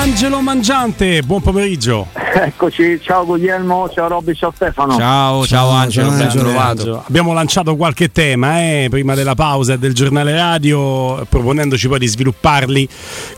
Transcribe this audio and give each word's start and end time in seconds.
Angelo 0.00 0.40
Mangiante, 0.40 1.20
buon 1.20 1.42
pomeriggio. 1.42 2.06
Eccoci, 2.14 2.98
ciao 3.02 3.26
Guglielmo, 3.26 3.86
ciao 3.90 4.08
Robby, 4.08 4.32
ciao 4.34 4.50
Stefano. 4.50 4.96
Ciao, 4.96 5.44
ciao, 5.44 5.66
ciao 5.66 5.68
Angelo, 5.68 6.10
ben 6.12 6.28
trovato. 6.30 7.04
Abbiamo 7.06 7.34
lanciato 7.34 7.76
qualche 7.76 8.10
tema 8.10 8.62
eh, 8.62 8.86
prima 8.88 9.14
della 9.14 9.34
pausa 9.34 9.76
del 9.76 9.92
giornale 9.92 10.32
radio, 10.32 11.22
proponendoci 11.28 11.86
poi 11.86 11.98
di 11.98 12.06
svilupparli 12.06 12.88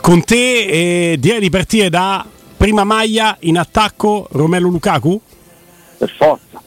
con 0.01 0.23
te 0.23 1.13
e 1.13 1.17
direi 1.19 1.41
di 1.41 1.51
partire 1.51 1.91
da 1.91 2.25
prima 2.57 2.85
maglia 2.85 3.37
in 3.41 3.59
attacco 3.59 4.29
Romelo 4.31 4.69
Lukaku? 4.69 5.21
Per 5.99 6.11
forza. 6.17 6.63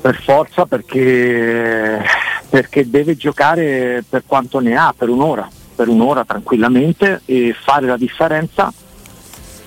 Per 0.00 0.20
forza 0.20 0.66
perché, 0.66 2.02
perché 2.48 2.90
deve 2.90 3.16
giocare 3.16 4.02
per 4.08 4.24
quanto 4.26 4.58
ne 4.58 4.74
ha, 4.74 4.92
per 4.98 5.10
un'ora 5.10 5.48
per 5.78 5.86
un'ora 5.86 6.24
tranquillamente 6.24 7.20
e 7.24 7.54
fare 7.56 7.86
la 7.86 7.96
differenza 7.96 8.72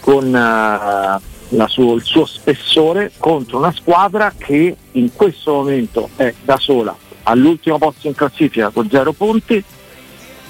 con 0.01 0.27
uh, 0.27 1.67
suo, 1.67 1.93
il 1.95 2.03
suo 2.03 2.25
spessore 2.25 3.13
contro 3.17 3.59
una 3.59 3.71
squadra 3.71 4.33
che 4.37 4.75
in 4.91 5.13
questo 5.13 5.53
momento 5.53 6.09
è 6.17 6.33
da 6.43 6.57
sola 6.57 6.93
all'ultimo 7.23 7.77
posto 7.77 8.07
in 8.07 8.13
classifica 8.13 8.71
con 8.71 8.89
0 8.89 9.13
punti, 9.13 9.63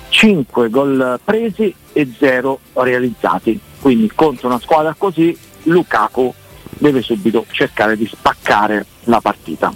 5 0.10 0.70
gol 0.72 1.20
presi 1.24 1.72
e 1.94 2.12
0 2.18 2.60
realizzati. 2.74 3.60
Quindi 3.80 4.12
contro 4.16 4.48
una 4.48 4.60
squadra 4.60 4.96
così 4.98 5.38
Lukaku 5.64 6.34
deve 6.70 7.04
subito 7.04 7.46
cercare 7.52 7.96
di 7.96 8.08
spaccare 8.08 8.84
la 9.04 9.22
partita. 9.22 9.72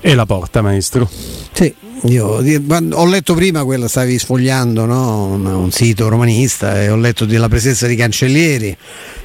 E 0.00 0.14
la 0.16 0.26
porta, 0.26 0.62
maestro. 0.62 1.08
Sì, 1.08 1.72
io 2.04 2.26
ho 2.26 3.06
letto 3.06 3.34
prima 3.34 3.64
quello, 3.64 3.86
stavi 3.86 4.18
sfogliando 4.18 4.84
no? 4.86 5.26
un, 5.26 5.46
un, 5.46 5.70
sito 5.70 6.08
romanista 6.08 6.80
e 6.82 6.90
ho 6.90 6.96
letto 6.96 7.24
della 7.24 7.48
presenza 7.48 7.86
di 7.86 7.94
Cancellieri, 7.94 8.76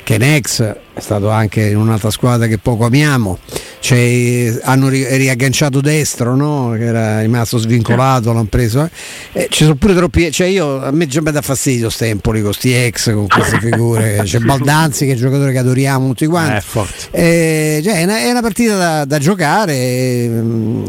che 0.03 0.13
in 0.13 0.21
ex 0.23 0.75
è 0.97 1.01
stato 1.01 1.29
anche 1.29 1.61
in 1.67 1.77
un'altra 1.77 2.09
squadra 2.09 2.47
che 2.47 2.57
poco 2.57 2.85
amiamo. 2.85 3.37
Cioè, 3.79 4.59
hanno 4.63 4.89
riagganciato 4.89 5.79
destro 5.79 6.35
no? 6.35 6.73
che 6.75 6.85
era 6.85 7.21
rimasto 7.21 7.59
svincolato, 7.59 8.33
l'hanno 8.33 8.45
preso. 8.45 8.83
Eh. 8.83 9.43
Eh, 9.43 9.47
ci 9.49 9.63
sono 9.63 9.75
pure 9.75 9.93
troppi. 9.93 10.31
Cioè 10.31 10.47
io, 10.47 10.83
a 10.83 10.91
me 10.91 11.05
già 11.05 11.21
mi 11.21 11.31
dà 11.31 11.41
fastidio 11.41 11.89
Stempoli 11.89 12.41
con 12.41 12.49
questi 12.49 12.73
ex, 12.73 13.13
con 13.13 13.27
queste 13.27 13.59
figure. 13.59 14.21
C'è 14.25 14.39
Baldanzi 14.39 15.05
che 15.05 15.11
è 15.11 15.13
un 15.13 15.21
giocatore 15.21 15.51
che 15.51 15.59
adoriamo 15.59 16.07
tutti 16.07 16.25
quanti. 16.25 16.65
Eh, 17.11 17.81
cioè, 17.83 17.99
è, 17.99 18.03
una, 18.03 18.17
è, 18.17 18.31
una, 18.31 18.41
partita 18.41 18.75
da, 18.75 19.05
da 19.05 19.19
giocare. 19.19 20.27
Mm, 20.27 20.85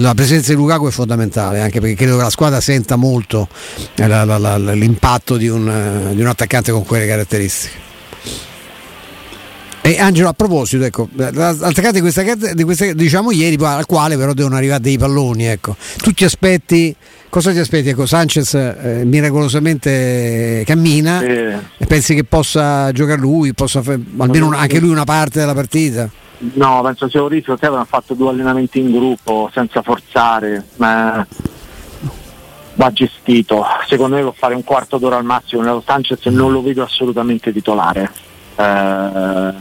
la 0.00 0.14
presenza 0.14 0.52
di 0.52 0.58
Lukaku 0.78 0.88
è 0.88 0.90
fondamentale, 0.90 1.60
anche 1.60 1.80
perché 1.80 1.96
credo 1.96 2.16
che 2.16 2.22
la 2.22 2.30
squadra 2.30 2.60
senta 2.60 2.96
molto 2.96 3.48
la, 3.96 4.24
la, 4.24 4.38
la, 4.38 4.56
l'impatto 4.56 5.36
di 5.36 5.48
un, 5.48 6.12
di 6.14 6.20
un 6.20 6.26
attaccante 6.26 6.72
con 6.72 6.84
quelle 6.84 7.06
caratteristiche. 7.06 7.86
E 9.80 9.98
Angelo, 9.98 10.28
a 10.28 10.34
proposito, 10.34 10.84
ecco, 10.84 11.08
attaccante 11.16 11.92
di 11.92 12.00
questa, 12.00 12.22
di 12.52 12.62
questa 12.62 12.92
diciamo 12.92 13.30
ieri, 13.30 13.56
al 13.60 13.86
quale 13.86 14.16
però 14.16 14.34
devono 14.34 14.56
arrivare 14.56 14.80
dei 14.80 14.98
palloni, 14.98 15.46
ecco. 15.46 15.76
Tu 15.96 16.12
ti 16.12 16.24
aspetti, 16.24 16.94
cosa 17.30 17.52
ti 17.52 17.58
aspetti? 17.58 17.88
Ecco, 17.88 18.04
Sanchez 18.04 18.54
eh, 18.54 19.02
miracolosamente 19.04 20.62
cammina 20.66 21.22
eh. 21.22 21.58
e 21.78 21.86
pensi 21.86 22.14
che 22.14 22.24
possa 22.24 22.92
giocare 22.92 23.18
lui, 23.18 23.54
possa 23.54 23.80
fare 23.80 23.98
almeno 24.18 24.50
anche 24.54 24.78
lui 24.78 24.90
una 24.90 25.04
parte 25.04 25.38
della 25.38 25.54
partita? 25.54 26.10
No, 26.38 26.82
penso 26.82 27.08
sia 27.08 27.22
un 27.22 27.28
rischio, 27.28 27.56
Kevin 27.56 27.78
ha 27.78 27.84
fatto 27.84 28.14
due 28.14 28.30
allenamenti 28.30 28.78
in 28.78 28.92
gruppo 28.92 29.50
senza 29.52 29.82
forzare, 29.82 30.68
ma 30.76 31.26
va 32.74 32.92
gestito. 32.92 33.64
Secondo 33.88 34.16
me 34.16 34.22
può 34.22 34.32
fare 34.32 34.54
un 34.54 34.62
quarto 34.62 34.98
d'ora 34.98 35.16
al 35.16 35.24
massimo, 35.24 35.82
Sanchez 35.84 36.24
non 36.26 36.52
lo 36.52 36.62
vedo 36.62 36.84
assolutamente 36.84 37.52
titolare. 37.52 38.12
Eh, 38.54 39.52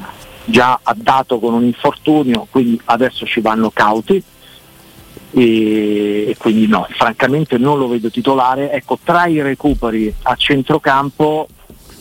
già 0.45 0.79
ha 0.83 0.95
dato 0.95 1.39
con 1.39 1.55
un 1.55 1.63
infortunio, 1.63 2.47
quindi 2.51 2.79
adesso 2.85 3.25
ci 3.25 3.41
vanno 3.41 3.71
cauti 3.71 4.23
e, 5.31 6.35
quindi 6.37 6.67
no, 6.67 6.87
francamente 6.91 7.57
non 7.57 7.79
lo 7.79 7.87
vedo 7.87 8.11
titolare. 8.11 8.71
Ecco, 8.71 8.99
tra 9.03 9.25
i 9.25 9.41
recuperi 9.41 10.13
a 10.21 10.35
centrocampo 10.35 11.47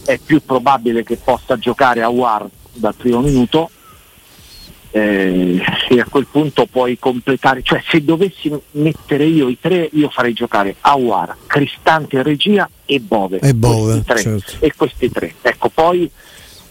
è 0.04 0.18
più 0.18 0.44
probabile 0.44 1.02
che 1.02 1.16
possa 1.16 1.56
giocare 1.56 2.02
a 2.02 2.08
War 2.08 2.46
dal 2.72 2.94
primo 2.94 3.20
minuto 3.20 3.70
eh, 4.96 5.62
e 5.90 6.00
a 6.00 6.06
quel 6.08 6.26
punto 6.30 6.64
puoi 6.64 6.98
completare, 6.98 7.62
cioè 7.62 7.82
se 7.86 8.02
dovessi 8.02 8.50
mettere 8.72 9.24
io 9.24 9.48
i 9.48 9.58
tre 9.60 9.90
io 9.92 10.08
farei 10.08 10.32
giocare 10.32 10.76
Awar, 10.80 11.36
Cristante 11.46 12.22
Regia 12.22 12.68
e 12.86 12.98
Bove, 13.00 13.40
e, 13.40 13.52
Bove, 13.52 14.02
questi 14.06 14.22
certo. 14.22 14.52
e 14.64 14.72
questi 14.74 15.10
tre. 15.10 15.34
Ecco, 15.42 15.68
poi 15.68 16.10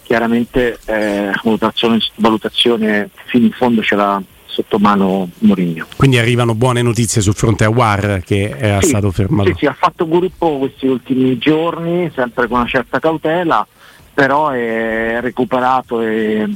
chiaramente 0.02 0.78
eh, 0.86 1.30
valutazione, 1.42 1.98
valutazione 2.16 3.10
fino 3.26 3.46
in 3.46 3.52
fondo 3.52 3.80
ce 3.82 3.94
l'ha 3.94 4.20
sotto 4.46 4.78
mano 4.78 5.28
Mourinho. 5.40 5.86
Quindi 5.96 6.18
arrivano 6.18 6.54
buone 6.56 6.82
notizie 6.82 7.20
sul 7.20 7.34
fronte 7.34 7.64
a 7.64 7.68
War 7.68 8.22
che 8.24 8.56
era 8.58 8.80
sì, 8.80 8.88
stato 8.88 9.12
fermato. 9.12 9.50
Sì, 9.50 9.54
sì, 9.58 9.66
ha 9.66 9.76
fatto 9.78 10.08
gruppo 10.08 10.58
questi 10.58 10.86
ultimi 10.86 11.38
giorni, 11.38 12.10
sempre 12.12 12.48
con 12.48 12.58
una 12.58 12.68
certa 12.68 12.98
cautela, 12.98 13.64
però 14.12 14.48
è 14.48 15.18
recuperato 15.20 16.00
e 16.00 16.48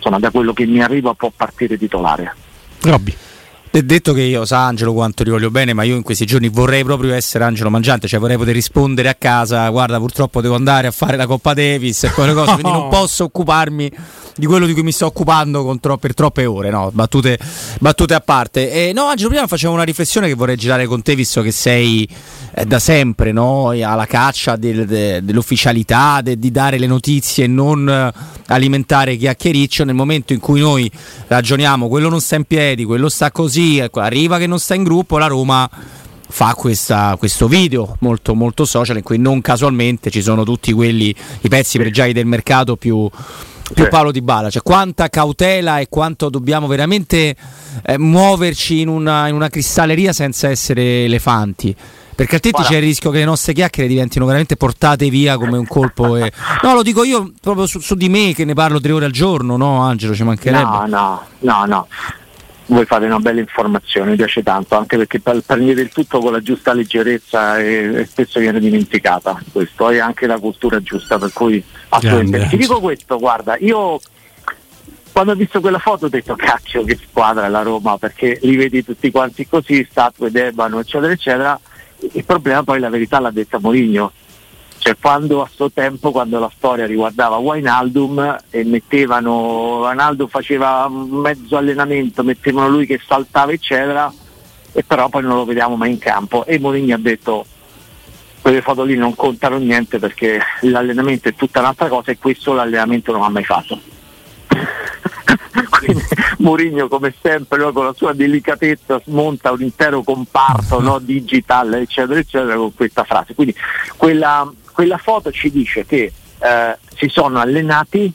insomma, 0.00 0.18
da 0.18 0.30
quello 0.30 0.52
che 0.54 0.64
mi 0.66 0.82
arriva 0.82 1.12
può 1.14 1.30
partire 1.34 1.76
titolare. 1.76 2.34
Robby. 2.80 3.14
È 3.72 3.82
detto 3.82 4.12
che 4.12 4.22
io 4.22 4.44
sa 4.44 4.66
Angelo 4.66 4.92
quanto 4.92 5.22
ti 5.22 5.30
voglio 5.30 5.48
bene, 5.48 5.72
ma 5.74 5.84
io 5.84 5.94
in 5.94 6.02
questi 6.02 6.26
giorni 6.26 6.48
vorrei 6.48 6.82
proprio 6.82 7.14
essere 7.14 7.44
Angelo 7.44 7.70
Mangiante, 7.70 8.08
cioè 8.08 8.18
vorrei 8.18 8.36
poter 8.36 8.52
rispondere 8.52 9.08
a 9.08 9.14
casa, 9.14 9.68
guarda 9.68 9.96
purtroppo 9.98 10.40
devo 10.40 10.56
andare 10.56 10.88
a 10.88 10.90
fare 10.90 11.16
la 11.16 11.28
Coppa 11.28 11.54
Davis 11.54 12.02
e 12.02 12.10
quelle 12.10 12.34
cose, 12.34 12.54
quindi 12.54 12.72
non 12.72 12.88
posso 12.90 13.22
occuparmi 13.22 13.92
di 14.34 14.46
quello 14.46 14.66
di 14.66 14.72
cui 14.72 14.82
mi 14.82 14.90
sto 14.90 15.06
occupando 15.06 15.78
tro- 15.80 15.98
per 15.98 16.14
troppe 16.14 16.46
ore, 16.46 16.70
no? 16.70 16.90
battute, 16.92 17.38
battute, 17.78 18.14
a 18.14 18.20
parte. 18.20 18.88
E, 18.88 18.92
no 18.92 19.04
Angelo, 19.04 19.28
prima 19.28 19.46
facevo 19.46 19.72
una 19.72 19.84
riflessione 19.84 20.26
che 20.26 20.34
vorrei 20.34 20.56
girare 20.56 20.86
con 20.86 21.02
te, 21.02 21.14
visto 21.14 21.40
che 21.40 21.52
sei 21.52 22.08
eh, 22.52 22.64
da 22.64 22.80
sempre 22.80 23.30
no? 23.30 23.68
alla 23.68 24.06
caccia 24.06 24.56
del, 24.56 24.84
de, 24.84 25.22
dell'ufficialità, 25.22 26.22
de, 26.22 26.36
di 26.40 26.50
dare 26.50 26.76
le 26.76 26.88
notizie 26.88 27.44
e 27.44 27.46
non 27.46 27.88
eh, 27.88 28.12
alimentare 28.46 29.16
chiacchiericcio, 29.16 29.84
nel 29.84 29.94
momento 29.94 30.32
in 30.32 30.40
cui 30.40 30.58
noi 30.58 30.90
ragioniamo, 31.28 31.86
quello 31.86 32.08
non 32.08 32.20
sta 32.20 32.34
in 32.34 32.44
piedi, 32.44 32.84
quello 32.84 33.08
sta 33.08 33.30
così 33.30 33.59
così, 33.60 33.78
ecco, 33.78 34.00
arriva 34.00 34.38
che 34.38 34.46
non 34.46 34.58
sta 34.58 34.74
in 34.74 34.82
gruppo, 34.82 35.18
la 35.18 35.26
Roma 35.26 35.68
fa 36.32 36.54
questa, 36.54 37.16
questo 37.18 37.48
video 37.48 37.96
molto, 38.00 38.34
molto 38.34 38.64
social 38.64 38.96
in 38.96 39.02
cui 39.02 39.18
non 39.18 39.40
casualmente 39.40 40.10
ci 40.10 40.22
sono 40.22 40.44
tutti 40.44 40.72
quelli, 40.72 41.14
i 41.40 41.48
pezzi 41.48 41.76
pregiati 41.76 42.12
del 42.12 42.26
mercato 42.26 42.76
più, 42.76 43.08
più 43.74 43.88
Paolo 43.88 44.12
Di 44.12 44.22
Bala, 44.22 44.48
cioè 44.48 44.62
quanta 44.62 45.08
cautela 45.08 45.78
e 45.78 45.88
quanto 45.88 46.30
dobbiamo 46.30 46.66
veramente 46.66 47.36
eh, 47.84 47.98
muoverci 47.98 48.80
in 48.80 48.88
una, 48.88 49.28
in 49.28 49.34
una, 49.34 49.48
cristalleria 49.48 50.12
senza 50.12 50.48
essere 50.48 51.04
elefanti. 51.04 51.74
Perché 52.14 52.34
altrimenti 52.34 52.68
c'è 52.68 52.76
il 52.76 52.82
rischio 52.82 53.10
che 53.10 53.18
le 53.18 53.24
nostre 53.24 53.54
chiacchiere 53.54 53.88
diventino 53.88 54.26
veramente 54.26 54.54
portate 54.54 55.08
via 55.08 55.38
come 55.38 55.56
un 55.56 55.66
colpo. 55.66 56.16
E... 56.16 56.30
No, 56.62 56.74
lo 56.74 56.82
dico 56.82 57.02
io 57.02 57.32
proprio 57.40 57.64
su, 57.64 57.80
su, 57.80 57.94
di 57.94 58.10
me 58.10 58.34
che 58.34 58.44
ne 58.44 58.52
parlo 58.52 58.78
tre 58.78 58.92
ore 58.92 59.06
al 59.06 59.10
giorno, 59.10 59.56
no 59.56 59.80
Angelo? 59.80 60.14
Ci 60.14 60.22
mancherebbe. 60.22 60.62
No, 60.62 60.84
no, 60.86 61.22
no, 61.38 61.64
no 61.64 61.86
voi 62.70 62.86
fate 62.86 63.06
una 63.06 63.18
bella 63.18 63.40
informazione, 63.40 64.10
mi 64.10 64.16
piace 64.16 64.42
tanto, 64.42 64.76
anche 64.76 64.96
perché 64.96 65.20
prendete 65.20 65.80
il 65.80 65.90
tutto 65.90 66.20
con 66.20 66.32
la 66.32 66.40
giusta 66.40 66.72
leggerezza 66.72 67.58
e, 67.58 68.00
e 68.00 68.06
spesso 68.06 68.38
viene 68.38 68.60
dimenticata 68.60 69.42
questo, 69.50 69.90
è 69.90 69.98
anche 69.98 70.26
la 70.26 70.38
cultura 70.38 70.80
giusta, 70.80 71.18
per 71.18 71.32
cui 71.32 71.62
assolutamente. 71.88 72.48
Ti 72.48 72.56
dico 72.56 72.80
questo, 72.80 73.18
guarda, 73.18 73.56
io 73.58 73.98
quando 75.12 75.32
ho 75.32 75.34
visto 75.34 75.60
quella 75.60 75.80
foto 75.80 76.06
ho 76.06 76.08
detto 76.08 76.36
cacchio 76.36 76.84
che 76.84 76.96
squadra 76.96 77.46
è 77.46 77.48
la 77.48 77.62
Roma, 77.62 77.98
perché 77.98 78.38
li 78.42 78.54
vedi 78.54 78.84
tutti 78.84 79.10
quanti 79.10 79.48
così, 79.48 79.86
statue, 79.90 80.30
debano, 80.30 80.78
eccetera, 80.78 81.12
eccetera. 81.12 81.60
Il 82.12 82.24
problema 82.24 82.62
poi 82.62 82.78
la 82.78 82.88
verità 82.88 83.18
l'ha 83.18 83.30
detta 83.30 83.58
Mourinho, 83.58 84.12
cioè 84.80 84.96
quando 84.98 85.42
a 85.42 85.50
suo 85.52 85.70
tempo, 85.70 86.10
quando 86.10 86.38
la 86.38 86.50
storia 86.56 86.86
riguardava 86.86 87.36
Wijnaldum 87.36 88.38
e 88.48 88.64
mettevano, 88.64 89.80
Wijnaldum 89.80 90.26
faceva 90.26 90.88
mezzo 90.88 91.58
allenamento, 91.58 92.22
mettevano 92.22 92.70
lui 92.70 92.86
che 92.86 92.98
saltava 93.06 93.52
eccetera, 93.52 94.10
e 94.72 94.82
però 94.82 95.10
poi 95.10 95.22
non 95.22 95.36
lo 95.36 95.44
vediamo 95.44 95.76
mai 95.76 95.90
in 95.90 95.98
campo. 95.98 96.46
E 96.46 96.58
Mourinho 96.58 96.94
ha 96.94 96.98
detto 96.98 97.44
quelle 98.40 98.62
foto 98.62 98.84
lì 98.84 98.96
non 98.96 99.14
contano 99.14 99.58
niente 99.58 99.98
perché 99.98 100.40
l'allenamento 100.62 101.28
è 101.28 101.34
tutta 101.34 101.60
un'altra 101.60 101.88
cosa 101.88 102.10
e 102.10 102.18
questo 102.18 102.54
l'allenamento 102.54 103.12
non 103.12 103.22
ha 103.22 103.28
mai 103.28 103.44
fatto. 103.44 103.78
Quindi 105.78 106.02
Mourinho 106.38 106.88
come 106.88 107.14
sempre 107.20 107.58
no, 107.58 107.72
con 107.72 107.84
la 107.84 107.92
sua 107.92 108.12
delicatezza 108.12 109.00
smonta 109.04 109.52
un 109.52 109.62
intero 109.62 110.02
comparto 110.02 110.80
no, 110.80 110.98
digital 111.04 111.74
eccetera 111.74 112.18
eccetera 112.18 112.56
con 112.56 112.74
questa 112.74 113.04
frase. 113.04 113.34
Quindi 113.34 113.54
quella, 113.96 114.50
quella 114.80 114.96
foto 114.96 115.30
ci 115.30 115.50
dice 115.50 115.84
che 115.84 116.10
eh, 116.38 116.78
si 116.96 117.08
sono 117.08 117.38
allenati, 117.38 118.10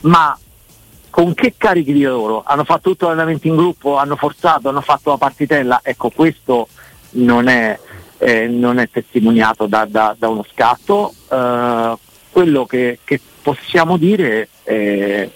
ma 0.00 0.38
con 1.08 1.32
che 1.32 1.54
carichi 1.56 1.94
di 1.94 2.02
lavoro? 2.02 2.42
Hanno 2.44 2.64
fatto 2.64 2.90
tutto 2.90 3.06
l'allenamento 3.06 3.46
in 3.46 3.56
gruppo, 3.56 3.96
hanno 3.96 4.16
forzato, 4.16 4.68
hanno 4.68 4.82
fatto 4.82 5.08
la 5.08 5.16
partitella, 5.16 5.80
ecco 5.82 6.10
questo 6.10 6.68
non 7.12 7.48
è, 7.48 7.78
eh, 8.18 8.46
non 8.46 8.78
è 8.78 8.90
testimoniato 8.90 9.64
da, 9.64 9.86
da, 9.88 10.14
da 10.18 10.28
uno 10.28 10.44
scatto. 10.52 11.14
Eh, 11.30 11.94
quello 12.30 12.66
che, 12.66 12.98
che 13.04 13.18
possiamo 13.40 13.96
dire 13.96 14.48
è 14.64 15.30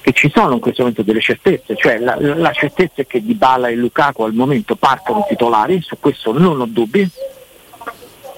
che 0.00 0.12
ci 0.12 0.30
sono 0.32 0.54
in 0.54 0.60
questo 0.60 0.82
momento 0.82 1.02
delle 1.02 1.20
certezze, 1.20 1.74
cioè 1.74 1.98
la, 1.98 2.16
la 2.20 2.52
certezza 2.52 3.02
è 3.02 3.06
che 3.08 3.20
Di 3.20 3.34
Bala 3.34 3.66
e 3.66 3.74
Lukaku 3.74 4.22
al 4.22 4.32
momento 4.32 4.76
partono 4.76 5.26
titolari, 5.28 5.82
su 5.82 5.96
questo 5.98 6.30
non 6.32 6.60
ho 6.60 6.66
dubbi. 6.66 7.10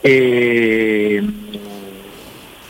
E, 0.00 1.22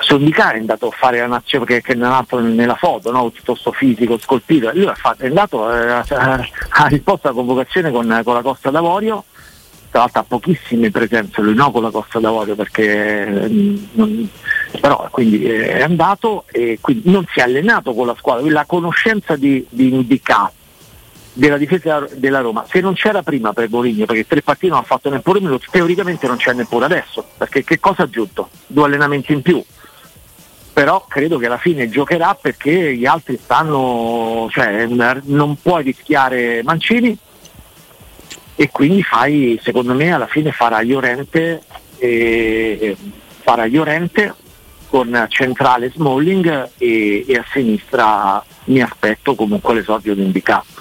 Sondicare 0.09 0.57
è 0.57 0.61
andato 0.61 0.87
a 0.87 0.91
fare 0.91 1.19
la 1.19 1.27
nazione 1.27 1.67
che 1.67 1.83
è 1.85 1.95
nato 1.95 2.39
nella 2.41 2.77
foto, 2.77 3.11
no? 3.11 3.29
piuttosto 3.29 3.73
fisico, 3.73 4.17
scolpito, 4.19 4.71
lui 4.73 4.87
è 4.87 5.27
andato 5.27 5.71
eh, 5.71 5.91
ha 6.17 6.87
risposto 6.87 7.29
alla 7.29 7.37
convocazione 7.37 7.91
con, 7.91 8.21
con 8.25 8.35
la 8.35 8.41
Costa 8.41 8.71
d'Avorio. 8.71 9.25
Tra 9.91 10.01
l'altro 10.01 10.21
ha 10.21 10.25
pochissime 10.25 10.91
presenze 10.91 11.43
lui 11.43 11.55
no 11.55 11.71
con 11.71 11.83
la 11.83 11.91
Costa 11.91 12.19
d'Avorio 12.21 12.55
perché 12.55 13.27
eh, 13.27 13.79
non, 13.93 14.29
però 14.81 15.09
quindi 15.11 15.45
eh, 15.45 15.73
è 15.73 15.83
andato 15.83 16.45
e 16.51 16.79
quindi 16.81 17.11
non 17.11 17.27
si 17.31 17.41
è 17.41 17.43
allenato 17.43 17.93
con 17.93 18.07
la 18.07 18.15
squadra, 18.17 18.51
la 18.51 18.65
conoscenza 18.67 19.37
di, 19.37 19.65
di 19.69 19.91
della 21.39 21.57
difesa 21.57 22.05
della 22.15 22.41
Roma, 22.41 22.67
se 22.69 22.81
non 22.81 22.95
c'era 22.95 23.23
prima 23.23 23.53
per 23.53 23.69
Boligno, 23.69 24.07
perché 24.07 24.27
tre 24.27 24.43
partite 24.43 24.73
non 24.73 24.81
ha 24.81 24.85
fatto 24.85 25.09
neppure 25.09 25.39
un 25.39 25.57
teoricamente 25.71 26.27
non 26.27 26.37
c'è 26.37 26.53
neppure 26.53 26.87
adesso, 26.87 27.25
perché 27.37 27.63
che 27.63 27.79
cosa 27.79 28.03
ha 28.03 28.05
aggiunto? 28.07 28.51
Due 28.67 28.85
allenamenti 28.85 29.33
in 29.33 29.43
più, 29.43 29.63
però 30.73 31.07
credo 31.09 31.39
che 31.39 31.47
alla 31.47 31.57
fine 31.57 31.89
giocherà 31.89 32.35
perché 32.35 32.97
gli 32.97 33.07
altri 33.07 33.39
stanno, 33.41 34.49
cioè 34.51 34.87
non 34.87 35.57
puoi 35.63 35.85
rischiare 35.85 36.65
Mancini, 36.65 37.17
e 38.57 38.71
quindi 38.73 39.05
fai, 39.05 39.61
secondo 39.63 39.95
me 39.95 40.13
alla 40.13 40.27
fine 40.27 40.51
farà 40.51 40.83
Llorente, 40.83 41.63
eh, 41.99 42.97
farà 43.43 43.65
Llorente 43.67 44.35
con 44.89 45.27
centrale 45.29 45.93
Smalling 45.95 46.71
e, 46.79 47.25
e, 47.29 47.37
a 47.37 47.45
sinistra 47.53 48.45
mi 48.65 48.83
aspetto 48.83 49.37
comunque 49.37 49.75
l'esordio 49.75 50.17
di 50.17 50.23
indicato. 50.25 50.79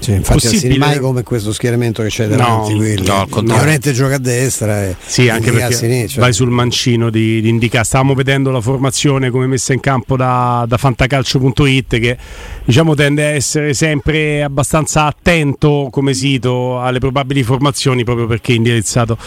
Sì, 0.00 0.12
infatti 0.12 0.46
Possibile... 0.48 0.78
mai 0.78 0.98
come 1.00 1.24
questo 1.24 1.52
schieramento 1.52 2.02
che 2.02 2.08
c'è 2.08 2.28
davanti 2.28 2.72
no, 2.72 2.78
quelli. 2.78 3.04
no, 3.04 3.26
Llorente 3.42 3.92
gioca 3.92 4.14
a 4.14 4.18
destra 4.18 4.84
e 4.84 4.96
sì, 5.04 5.28
anche 5.28 5.50
perché 5.50 5.74
sinistra. 5.74 6.20
vai 6.20 6.32
sul 6.32 6.50
mancino 6.50 7.10
di, 7.10 7.40
di 7.40 7.48
Indica 7.48 7.82
stavamo 7.82 8.14
vedendo 8.14 8.50
la 8.50 8.60
formazione 8.60 9.30
come 9.30 9.48
messa 9.48 9.72
in 9.72 9.80
campo 9.80 10.16
da, 10.16 10.64
da 10.68 10.76
fantacalcio.it 10.76 11.98
che 11.98 12.16
diciamo 12.64 12.94
tende 12.94 13.24
a 13.24 13.28
essere 13.30 13.74
sempre 13.74 14.44
abbastanza 14.44 15.04
attento 15.04 15.88
come 15.90 16.14
sito 16.14 16.80
alle 16.80 17.00
probabili 17.00 17.42
formazioni 17.42 18.04
proprio 18.04 18.28
perché 18.28 18.52
è 18.52 18.56
indirizzato 18.56 19.18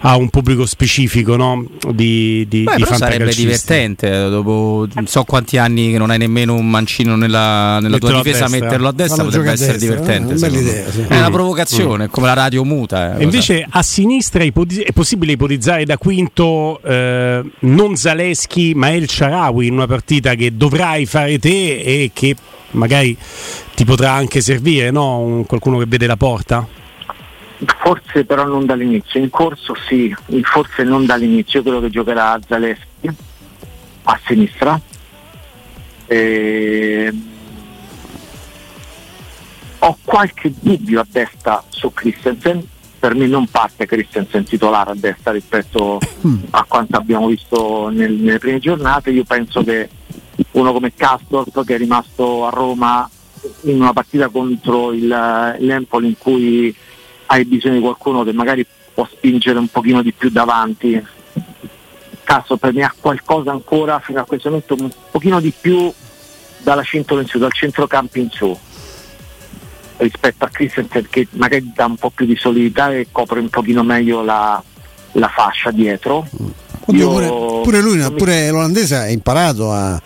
a 0.00 0.16
un 0.16 0.28
pubblico 0.28 0.66
specifico 0.66 1.36
no? 1.36 1.64
di, 1.92 2.46
di, 2.48 2.64
Beh, 2.64 2.74
di 2.76 2.84
sarebbe 2.84 3.32
divertente 3.32 4.08
eh, 4.08 4.28
dopo 4.28 4.88
non 4.92 5.06
so 5.06 5.22
quanti 5.22 5.56
anni 5.56 5.92
che 5.92 5.98
non 5.98 6.10
hai 6.10 6.18
nemmeno 6.18 6.54
un 6.54 6.68
mancino 6.68 7.14
nella, 7.14 7.78
nella 7.80 7.98
tua 7.98 8.14
difesa 8.16 8.48
metterlo 8.48 8.88
a 8.88 8.92
destra 8.92 9.22
potrebbe 9.22 9.52
essere 9.52 9.72
destra, 9.72 9.94
divertente 9.94 10.15
divertente. 10.24 10.46
È, 10.46 10.60
idea, 10.60 10.90
sì. 10.90 11.00
è 11.02 11.18
una 11.18 11.30
provocazione, 11.30 12.04
mm. 12.04 12.10
come 12.10 12.26
la 12.26 12.32
radio 12.34 12.64
muta. 12.64 13.16
Eh, 13.16 13.22
invece 13.22 13.66
a 13.68 13.82
sinistra 13.82 14.42
è 14.42 14.52
possibile 14.92 15.32
ipotizzare 15.32 15.84
da 15.84 15.98
quinto 15.98 16.80
eh, 16.82 17.42
non 17.60 17.96
Zaleschi 17.96 18.74
ma 18.74 18.90
El 18.92 19.08
Sharawi 19.08 19.66
in 19.66 19.74
una 19.74 19.86
partita 19.86 20.34
che 20.34 20.56
dovrai 20.56 21.06
fare 21.06 21.38
te 21.38 21.80
e 21.80 22.10
che 22.12 22.36
magari 22.72 23.16
ti 23.74 23.84
potrà 23.84 24.12
anche 24.12 24.40
servire, 24.40 24.90
no? 24.90 25.18
Un, 25.18 25.46
qualcuno 25.46 25.78
che 25.78 25.84
vede 25.86 26.06
la 26.06 26.16
porta? 26.16 26.66
Forse 27.80 28.24
però 28.24 28.44
non 28.44 28.66
dall'inizio, 28.66 29.18
in 29.18 29.30
corso 29.30 29.74
sì, 29.88 30.14
forse 30.42 30.82
non 30.82 31.06
dall'inizio, 31.06 31.60
io 31.60 31.64
credo 31.64 31.80
che 31.80 31.90
giocherà 31.90 32.38
Zaleschi 32.46 33.10
a 34.02 34.20
sinistra. 34.24 34.80
E 36.08 37.12
ho 39.78 39.98
qualche 40.04 40.52
dubbio 40.58 41.00
a 41.00 41.06
destra 41.08 41.62
su 41.68 41.92
Christensen, 41.92 42.66
per 42.98 43.14
me 43.14 43.26
non 43.26 43.46
parte 43.46 43.86
Christensen 43.86 44.44
titolare 44.44 44.90
a 44.90 44.94
destra 44.94 45.32
rispetto 45.32 45.98
a 46.50 46.64
quanto 46.64 46.96
abbiamo 46.96 47.26
visto 47.28 47.88
nel, 47.88 48.12
nelle 48.12 48.38
prime 48.38 48.58
giornate, 48.58 49.10
io 49.10 49.24
penso 49.24 49.62
che 49.62 49.88
uno 50.52 50.72
come 50.72 50.92
Castorp 50.94 51.64
che 51.64 51.74
è 51.74 51.78
rimasto 51.78 52.46
a 52.46 52.50
Roma 52.50 53.08
in 53.62 53.80
una 53.80 53.92
partita 53.92 54.28
contro 54.28 54.92
il, 54.92 55.06
l'Empoli 55.06 56.08
in 56.08 56.18
cui 56.18 56.74
hai 57.26 57.44
bisogno 57.44 57.74
di 57.74 57.80
qualcuno 57.80 58.24
che 58.24 58.32
magari 58.32 58.66
può 58.94 59.06
spingere 59.10 59.58
un 59.58 59.68
pochino 59.68 60.02
di 60.02 60.12
più 60.12 60.30
davanti. 60.30 61.04
Castorp 62.24 62.60
per 62.60 62.72
me 62.72 62.82
ha 62.82 62.94
qualcosa 62.98 63.52
ancora 63.52 64.00
fino 64.00 64.20
a 64.20 64.24
questo 64.24 64.48
momento 64.48 64.74
un 64.78 64.90
pochino 65.10 65.38
di 65.38 65.52
più 65.58 65.92
dalla 66.62 66.82
cintola 66.82 67.20
in 67.20 67.28
su, 67.28 67.38
dal 67.38 67.52
centrocampo 67.52 68.18
in 68.18 68.30
su 68.30 68.58
rispetto 69.98 70.44
a 70.44 70.48
Christensen 70.48 71.06
che 71.08 71.26
magari 71.32 71.72
dà 71.74 71.86
un 71.86 71.96
po' 71.96 72.10
più 72.10 72.26
di 72.26 72.36
solidità 72.36 72.92
e 72.92 73.08
copre 73.10 73.40
un 73.40 73.48
pochino 73.48 73.82
meglio 73.82 74.22
la, 74.22 74.62
la 75.12 75.28
fascia 75.28 75.70
dietro. 75.70 76.26
Oddio, 76.88 77.10
pure, 77.10 77.28
pure, 77.62 77.80
lui, 77.80 77.98
pure 78.16 78.50
l'olandese 78.50 78.96
ha 78.96 79.08
imparato 79.08 79.72
a, 79.72 80.00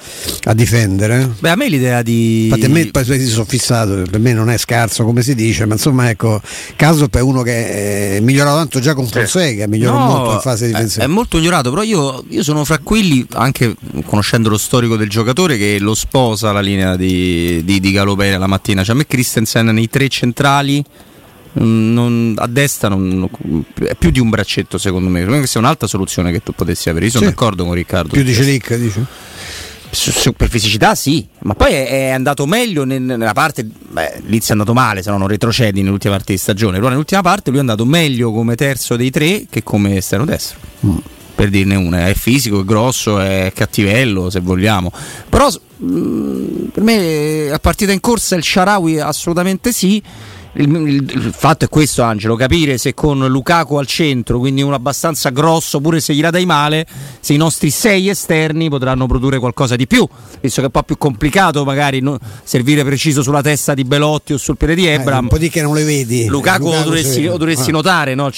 a, 0.44 0.54
difendere. 0.54 1.30
Beh, 1.38 1.50
a 1.50 1.56
me 1.56 1.68
l'idea 1.68 2.00
di. 2.00 2.44
Infatti, 2.44 2.64
a 2.64 2.68
me 2.70 2.86
poi 2.86 3.04
si 3.04 3.26
sono 3.26 3.44
fissato, 3.44 4.02
per 4.10 4.18
me 4.18 4.32
non 4.32 4.48
è 4.48 4.56
scarso 4.56 5.04
come 5.04 5.22
si 5.22 5.34
dice, 5.34 5.66
ma 5.66 5.74
insomma, 5.74 6.08
ecco, 6.08 6.40
Caso 6.76 7.08
è 7.10 7.20
uno 7.20 7.42
che 7.42 8.16
è 8.16 8.20
migliorato 8.20 8.56
tanto 8.56 8.80
già 8.80 8.94
con 8.94 9.06
Fonseca, 9.06 9.66
migliorò 9.66 9.98
no, 9.98 10.06
molto 10.06 10.32
in 10.32 10.40
fase 10.40 10.66
difensiva. 10.68 11.04
È, 11.04 11.06
è 11.06 11.10
molto 11.10 11.36
migliorato, 11.36 11.68
però 11.68 11.82
io, 11.82 12.24
io, 12.28 12.42
sono 12.42 12.64
fra 12.64 12.78
quelli, 12.78 13.26
anche 13.32 13.74
conoscendo 14.06 14.48
lo 14.48 14.58
storico 14.58 14.96
del 14.96 15.10
giocatore, 15.10 15.58
che 15.58 15.78
lo 15.78 15.94
sposa 15.94 16.50
la 16.52 16.60
linea 16.60 16.96
di, 16.96 17.62
di, 17.62 17.78
di 17.78 17.92
Galopere 17.92 18.38
la 18.38 18.46
mattina. 18.46 18.82
Cioè, 18.82 18.94
a 18.94 18.98
me 18.98 19.06
Christensen 19.06 19.66
nei 19.66 19.90
tre 19.90 20.08
centrali 20.08 20.82
non, 21.54 22.34
a 22.36 22.46
destra 22.46 22.88
non, 22.88 23.28
è 23.82 23.94
più 23.96 24.10
di 24.10 24.20
un 24.20 24.30
braccetto 24.30 24.78
secondo 24.78 25.08
me. 25.08 25.24
Questa 25.24 25.58
è 25.58 25.62
un'altra 25.62 25.86
soluzione 25.86 26.30
che 26.30 26.42
tu 26.42 26.52
potessi 26.52 26.88
avere. 26.88 27.06
Io 27.06 27.10
sono 27.10 27.24
sì. 27.24 27.30
d'accordo 27.30 27.64
con 27.64 27.74
Riccardo. 27.74 28.10
Più 28.10 28.22
di 28.22 28.32
Celic, 28.32 28.74
dici? 28.76 29.04
Per 30.36 30.48
fisicità 30.48 30.94
sì, 30.94 31.26
ma 31.40 31.54
poi 31.54 31.72
è, 31.72 32.10
andato 32.10 32.46
meglio 32.46 32.84
nel, 32.84 33.02
nella 33.02 33.32
parte, 33.32 33.64
beh, 33.64 34.22
Liz 34.26 34.48
è 34.48 34.52
andato 34.52 34.72
male, 34.72 35.02
se 35.02 35.10
no 35.10 35.18
non 35.18 35.26
retrocedi 35.26 35.82
nell'ultima 35.82 36.14
parte 36.14 36.32
di 36.32 36.38
stagione, 36.38 36.76
però 36.76 36.90
nell'ultima 36.90 37.22
parte 37.22 37.50
lui 37.50 37.58
è 37.58 37.62
andato 37.62 37.84
meglio 37.84 38.30
come 38.30 38.54
terzo 38.54 38.94
dei 38.94 39.10
tre 39.10 39.46
che 39.50 39.64
come 39.64 39.96
esterno 39.96 40.24
destro. 40.24 40.60
Mm. 40.86 40.96
Per 41.34 41.50
dirne 41.50 41.74
una, 41.74 42.06
è 42.06 42.14
fisico, 42.14 42.60
è 42.60 42.64
grosso, 42.64 43.18
è 43.18 43.50
cattivello 43.52 44.30
se 44.30 44.38
vogliamo. 44.38 44.92
Però 45.28 45.48
mh, 45.48 45.84
mm, 45.84 46.64
per 46.72 46.82
me 46.84 47.50
a 47.50 47.58
partita 47.58 47.90
in 47.90 48.00
corsa 48.00 48.36
il 48.36 48.44
Sharawi 48.44 49.00
assolutamente 49.00 49.72
sì 49.72 50.00
il, 50.54 50.74
il, 50.74 50.94
il, 50.94 51.32
fatto 51.36 51.64
è 51.64 51.68
questo, 51.68 52.02
Angelo: 52.02 52.34
capire 52.34 52.76
se 52.76 52.94
con 52.94 53.24
Lukaku 53.24 53.76
al 53.76 53.86
centro, 53.86 54.38
quindi 54.38 54.62
uno 54.62 54.74
abbastanza 54.74 55.30
grosso, 55.30 55.80
pure 55.80 56.00
se 56.00 56.14
gli 56.14 56.20
la 56.20 56.30
dai 56.30 56.46
male, 56.46 56.86
se 57.20 57.34
i 57.34 57.36
nostri 57.36 57.70
sei 57.70 58.08
esterni 58.08 58.68
potranno 58.68 59.06
produrre 59.06 59.38
qualcosa 59.38 59.76
di 59.76 59.86
più, 59.86 60.06
visto 60.40 60.60
che 60.60 60.66
è 60.66 60.70
un 60.72 60.80
po' 60.80 60.82
più 60.82 60.98
complicato, 60.98 61.64
magari 61.64 62.00
no, 62.00 62.18
servire 62.42 62.84
preciso 62.84 63.22
sulla 63.22 63.42
testa 63.42 63.74
di 63.74 63.84
Belotti 63.84 64.32
o 64.32 64.38
sul 64.38 64.56
piede 64.56 64.74
di 64.74 64.86
Ebram. 64.86 65.18
Eh, 65.18 65.22
un 65.22 65.28
po' 65.28 65.38
di 65.38 65.48
che 65.48 65.62
non 65.62 65.74
le 65.74 65.84
vedi. 65.84 66.26
Lukaku, 66.26 66.64
Lukaku 66.64 66.78
lo 66.78 66.84
dovresti, 66.84 67.24
lo 67.24 67.36
dovresti 67.36 67.70
ah. 67.70 67.72
notare, 67.72 68.14
no? 68.14 68.30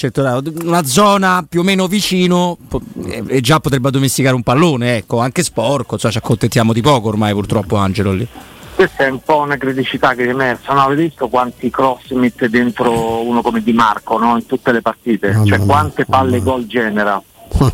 una 0.63 0.83
zona 0.85 1.45
più 1.47 1.61
o 1.61 1.63
meno 1.63 1.87
vicino 1.87 2.57
e 3.27 3.41
già 3.41 3.59
potrebbe 3.59 3.87
addomesticare 3.87 4.35
un 4.35 4.43
pallone, 4.43 4.97
ecco, 4.97 5.19
anche 5.19 5.41
sporco, 5.41 5.97
cioè 5.97 6.11
ci 6.11 6.17
accontentiamo 6.17 6.73
di 6.73 6.81
poco 6.81 7.07
ormai, 7.07 7.33
purtroppo, 7.33 7.75
Angelo 7.75 8.11
lì 8.11 8.27
questa 8.75 9.05
è 9.05 9.09
un 9.09 9.19
po' 9.21 9.39
una 9.39 9.57
criticità 9.57 10.13
che 10.13 10.25
è 10.25 10.29
emersa, 10.29 10.73
no? 10.73 10.81
avete 10.81 11.03
visto 11.03 11.27
quanti 11.27 11.69
cross 11.69 12.11
mette 12.11 12.49
dentro 12.49 13.21
uno 13.21 13.41
come 13.41 13.61
Di 13.61 13.73
Marco 13.73 14.17
no? 14.17 14.35
in 14.37 14.45
tutte 14.45 14.71
le 14.71 14.81
partite, 14.81 15.35
oh, 15.35 15.45
cioè 15.45 15.59
no, 15.59 15.65
quante 15.65 16.05
palle 16.05 16.37
no. 16.37 16.43
gol 16.43 16.65
genera. 16.65 17.21
uh, 17.57 17.71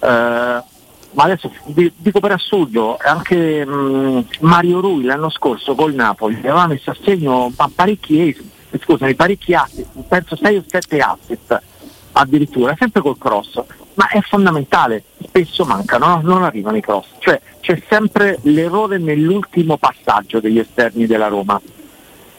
ma 1.12 1.24
adesso 1.24 1.50
dico 1.96 2.20
per 2.20 2.32
assurdo, 2.32 2.96
anche 3.00 3.64
mh, 3.64 4.26
Mario 4.40 4.80
Rui 4.80 5.04
l'anno 5.04 5.30
scorso 5.30 5.74
col 5.74 5.94
Napoli 5.94 6.36
aveva 6.36 6.66
messo 6.66 6.90
a 6.90 6.96
segno 7.02 7.52
parecchi, 7.74 8.36
scusami, 8.78 9.14
parecchi 9.14 9.54
assist, 9.54 9.88
penso 10.08 10.36
6 10.36 10.56
o 10.56 10.64
7 10.66 10.98
assist 10.98 11.62
addirittura, 12.12 12.74
sempre 12.78 13.00
col 13.00 13.18
cross 13.18 13.62
ma 13.94 14.08
è 14.08 14.20
fondamentale, 14.22 15.04
spesso 15.22 15.64
mancano, 15.64 16.20
non 16.22 16.42
arrivano 16.42 16.78
i 16.78 16.80
cross, 16.80 17.06
cioè 17.18 17.38
c'è 17.70 17.80
sempre 17.88 18.38
l'errore 18.42 18.98
nell'ultimo 18.98 19.76
passaggio 19.76 20.40
degli 20.40 20.58
esterni 20.58 21.06
della 21.06 21.28
Roma. 21.28 21.60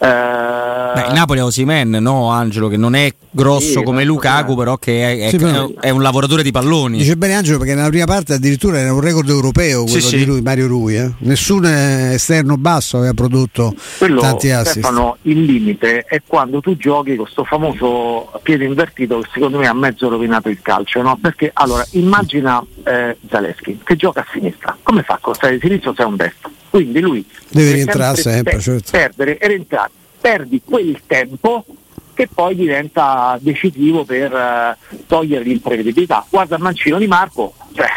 Beh, 0.05 1.05
il 1.07 1.13
Napoli 1.13 1.39
ha 1.39 1.45
Osimen, 1.45 1.89
no 1.91 2.29
Angelo, 2.31 2.67
che 2.67 2.75
non 2.77 2.95
è 2.95 3.13
grosso 3.29 3.79
Sì, 3.79 3.83
come 3.83 4.03
Lukaku, 4.03 4.55
però 4.55 4.75
che 4.77 5.03
è, 5.19 5.27
è- 5.27 5.29
Sì, 5.29 5.37
però- 5.37 5.69
è 5.79 5.89
un 5.91 6.01
lavoratore 6.01 6.41
di 6.41 6.51
palloni. 6.51 6.97
Dice 6.97 7.15
bene 7.15 7.35
Angelo 7.35 7.59
perché 7.59 7.75
nella 7.75 7.87
prima 7.89 8.05
parte 8.05 8.33
addirittura 8.33 8.79
era 8.79 8.91
un 8.93 8.99
record 8.99 9.29
europeo 9.29 9.83
quello 9.83 9.99
Sì, 9.99 10.17
di 10.17 10.25
lui, 10.25 10.41
Mario 10.41 10.65
Rui. 10.67 10.97
eh. 10.97 11.11
Nessun 11.19 11.65
eh, 11.65 12.13
esterno 12.15 12.57
basso 12.57 12.97
aveva 12.97 13.13
prodotto 13.13 13.73
Quello, 13.99 14.21
tanti 14.21 14.49
assist. 14.49 14.71
Stefano, 14.79 15.17
il 15.23 15.43
limite 15.43 16.01
è 16.01 16.21
quando 16.25 16.59
tu 16.61 16.75
giochi 16.75 17.15
con 17.15 17.23
questo 17.25 17.43
famoso 17.45 18.31
piede 18.41 18.65
invertito 18.65 19.19
che 19.19 19.29
secondo 19.33 19.59
me 19.59 19.67
ha 19.67 19.73
mezzo 19.73 20.09
rovinato 20.09 20.49
il 20.49 20.59
calcio, 20.63 21.01
no? 21.03 21.15
Perché 21.21 21.51
allora 21.53 21.85
immagina 21.91 22.61
eh, 22.85 23.17
Zaleschi 23.29 23.79
che 23.83 23.95
gioca 23.95 24.21
a 24.21 24.25
sinistra, 24.33 24.75
come 24.81 25.03
fa? 25.03 25.19
Con 25.21 25.35
sei 25.35 25.53
di 25.53 25.59
sinistra 25.61 25.91
o 25.91 25.93
sei 25.95 26.05
un 26.07 26.15
destro? 26.15 26.49
Quindi 26.71 26.99
lui 27.01 27.23
Deve 27.49 27.73
rientrare 27.73 28.15
sempre, 28.15 28.55
pe- 28.55 28.61
certo. 28.61 28.91
perdere 28.91 29.37
e 29.37 29.47
rientrare, 29.47 29.91
perdi 30.19 30.61
quel 30.63 31.01
tempo 31.05 31.65
che 32.13 32.29
poi 32.33 32.55
diventa 32.55 33.37
decisivo 33.41 34.05
per 34.05 34.33
eh, 34.33 34.77
togliere 35.05 35.43
l'imprevedibilità. 35.43 36.25
Guarda 36.29 36.55
il 36.55 36.61
mancino 36.61 36.97
di 36.97 37.07
Marco, 37.07 37.53
cioè, 37.73 37.87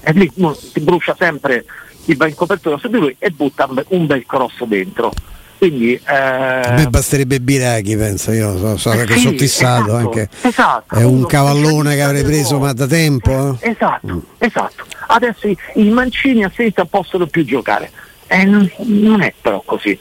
è 0.00 0.12
lì, 0.12 0.32
si 0.72 0.80
brucia 0.80 1.14
sempre 1.18 1.64
il 2.06 2.16
in 2.26 2.34
copertura 2.34 2.78
su 2.78 2.88
di 2.88 2.98
lui 2.98 3.14
e 3.18 3.30
butta 3.30 3.66
un 3.68 3.74
be- 3.74 3.84
un 3.88 4.06
bel 4.06 4.24
cross 4.26 4.62
dentro. 4.64 5.12
Quindi 5.58 6.00
A 6.04 6.72
me 6.74 6.82
eh, 6.82 6.88
basterebbe 6.88 7.38
Biraghi, 7.38 7.96
penso, 7.96 8.32
io 8.32 8.56
so, 8.58 8.76
so 8.78 8.90
che 9.04 9.12
sì, 9.12 9.20
sono 9.20 9.36
fissato 9.36 9.82
esatto, 9.84 9.94
anche. 9.94 10.28
esatto. 10.40 10.94
È 10.96 11.04
un 11.04 11.24
cavallone 11.26 11.94
che 11.94 12.02
avrei 12.02 12.24
preso 12.24 12.58
ma 12.58 12.72
da 12.72 12.86
tempo. 12.88 13.58
eh. 13.60 13.70
Esatto, 13.70 14.22
esatto. 14.38 14.84
Adesso 15.06 15.46
i, 15.46 15.56
i 15.74 15.90
mancini 15.90 16.42
a 16.42 16.50
sinistra 16.52 16.84
possono 16.86 17.26
più 17.26 17.44
giocare. 17.44 17.90
Eh, 18.32 18.44
non, 18.44 18.70
non 18.78 19.20
è 19.20 19.32
però 19.40 19.62
così. 19.64 19.90
Eh, 19.90 19.98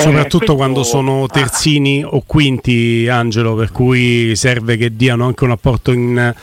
Soprattutto 0.00 0.38
questo- 0.38 0.56
quando 0.56 0.82
sono 0.82 1.24
ah, 1.24 1.28
terzini 1.28 2.02
o 2.04 2.22
quinti, 2.26 3.06
Angelo, 3.08 3.54
per 3.54 3.70
cui 3.72 4.34
serve 4.34 4.76
che 4.76 4.94
diano 4.96 5.26
anche 5.26 5.44
un 5.44 5.52
apporto 5.52 5.92
in, 5.92 6.34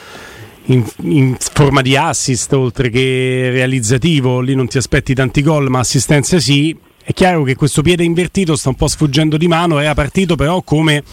in- 0.66 0.86
in 1.02 1.36
forma 1.38 1.82
di 1.82 1.96
assist 1.98 2.54
oltre 2.54 2.90
che 2.90 3.50
realizzativo. 3.52 4.40
Lì 4.40 4.56
non 4.56 4.68
ti 4.68 4.78
aspetti 4.78 5.14
tanti 5.14 5.42
gol, 5.42 5.70
ma 5.70 5.80
assistenze 5.80 6.40
sì. 6.40 6.76
È 7.06 7.12
chiaro 7.12 7.44
che 7.44 7.56
questo 7.56 7.82
piede 7.82 8.04
invertito 8.06 8.56
sta 8.56 8.70
un 8.70 8.76
po' 8.76 8.88
sfuggendo 8.88 9.36
di 9.36 9.48
mano, 9.50 9.80
era 9.80 9.94
partito 9.94 10.36
però 10.38 10.62
come 10.62 11.04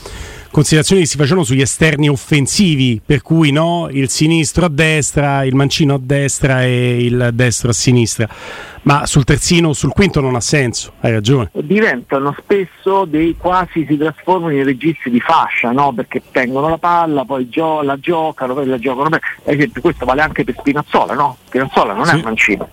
considerazioni 0.50 1.02
che 1.02 1.08
si 1.08 1.16
facevano 1.16 1.44
sugli 1.44 1.60
esterni 1.60 2.08
offensivi, 2.08 3.00
per 3.04 3.22
cui 3.22 3.50
no, 3.52 3.88
il 3.90 4.08
sinistro 4.08 4.64
a 4.66 4.68
destra, 4.68 5.44
il 5.44 5.54
mancino 5.54 5.94
a 5.94 6.00
destra 6.00 6.64
e 6.64 7.04
il 7.04 7.30
destro 7.32 7.70
a 7.70 7.72
sinistra. 7.72 8.28
Ma 8.82 9.04
sul 9.06 9.24
terzino 9.24 9.68
o 9.68 9.72
sul 9.74 9.92
quinto 9.92 10.20
non 10.20 10.34
ha 10.34 10.40
senso, 10.40 10.92
hai 11.00 11.12
ragione. 11.12 11.50
diventano 11.52 12.34
spesso 12.38 13.04
dei 13.04 13.36
quasi 13.36 13.84
si 13.86 13.96
trasformano 13.96 14.54
in 14.54 14.64
registi 14.64 15.10
di 15.10 15.20
fascia, 15.20 15.70
no? 15.70 15.92
Perché 15.92 16.22
tengono 16.30 16.68
la 16.68 16.78
palla, 16.78 17.24
poi 17.24 17.48
gio- 17.48 17.82
la 17.82 17.98
giocano, 17.98 18.54
poi 18.54 18.66
la 18.66 18.78
giocano. 18.78 19.14
Ad 19.14 19.20
esempio, 19.44 19.80
questo 19.82 20.04
vale 20.06 20.22
anche 20.22 20.44
per 20.44 20.54
Spinazzola, 20.58 21.12
no? 21.14 21.36
Spinazzola 21.46 21.92
non 21.92 22.04
è 22.04 22.08
Sì. 22.08 22.14
un 22.14 22.20
mancino. 22.22 22.68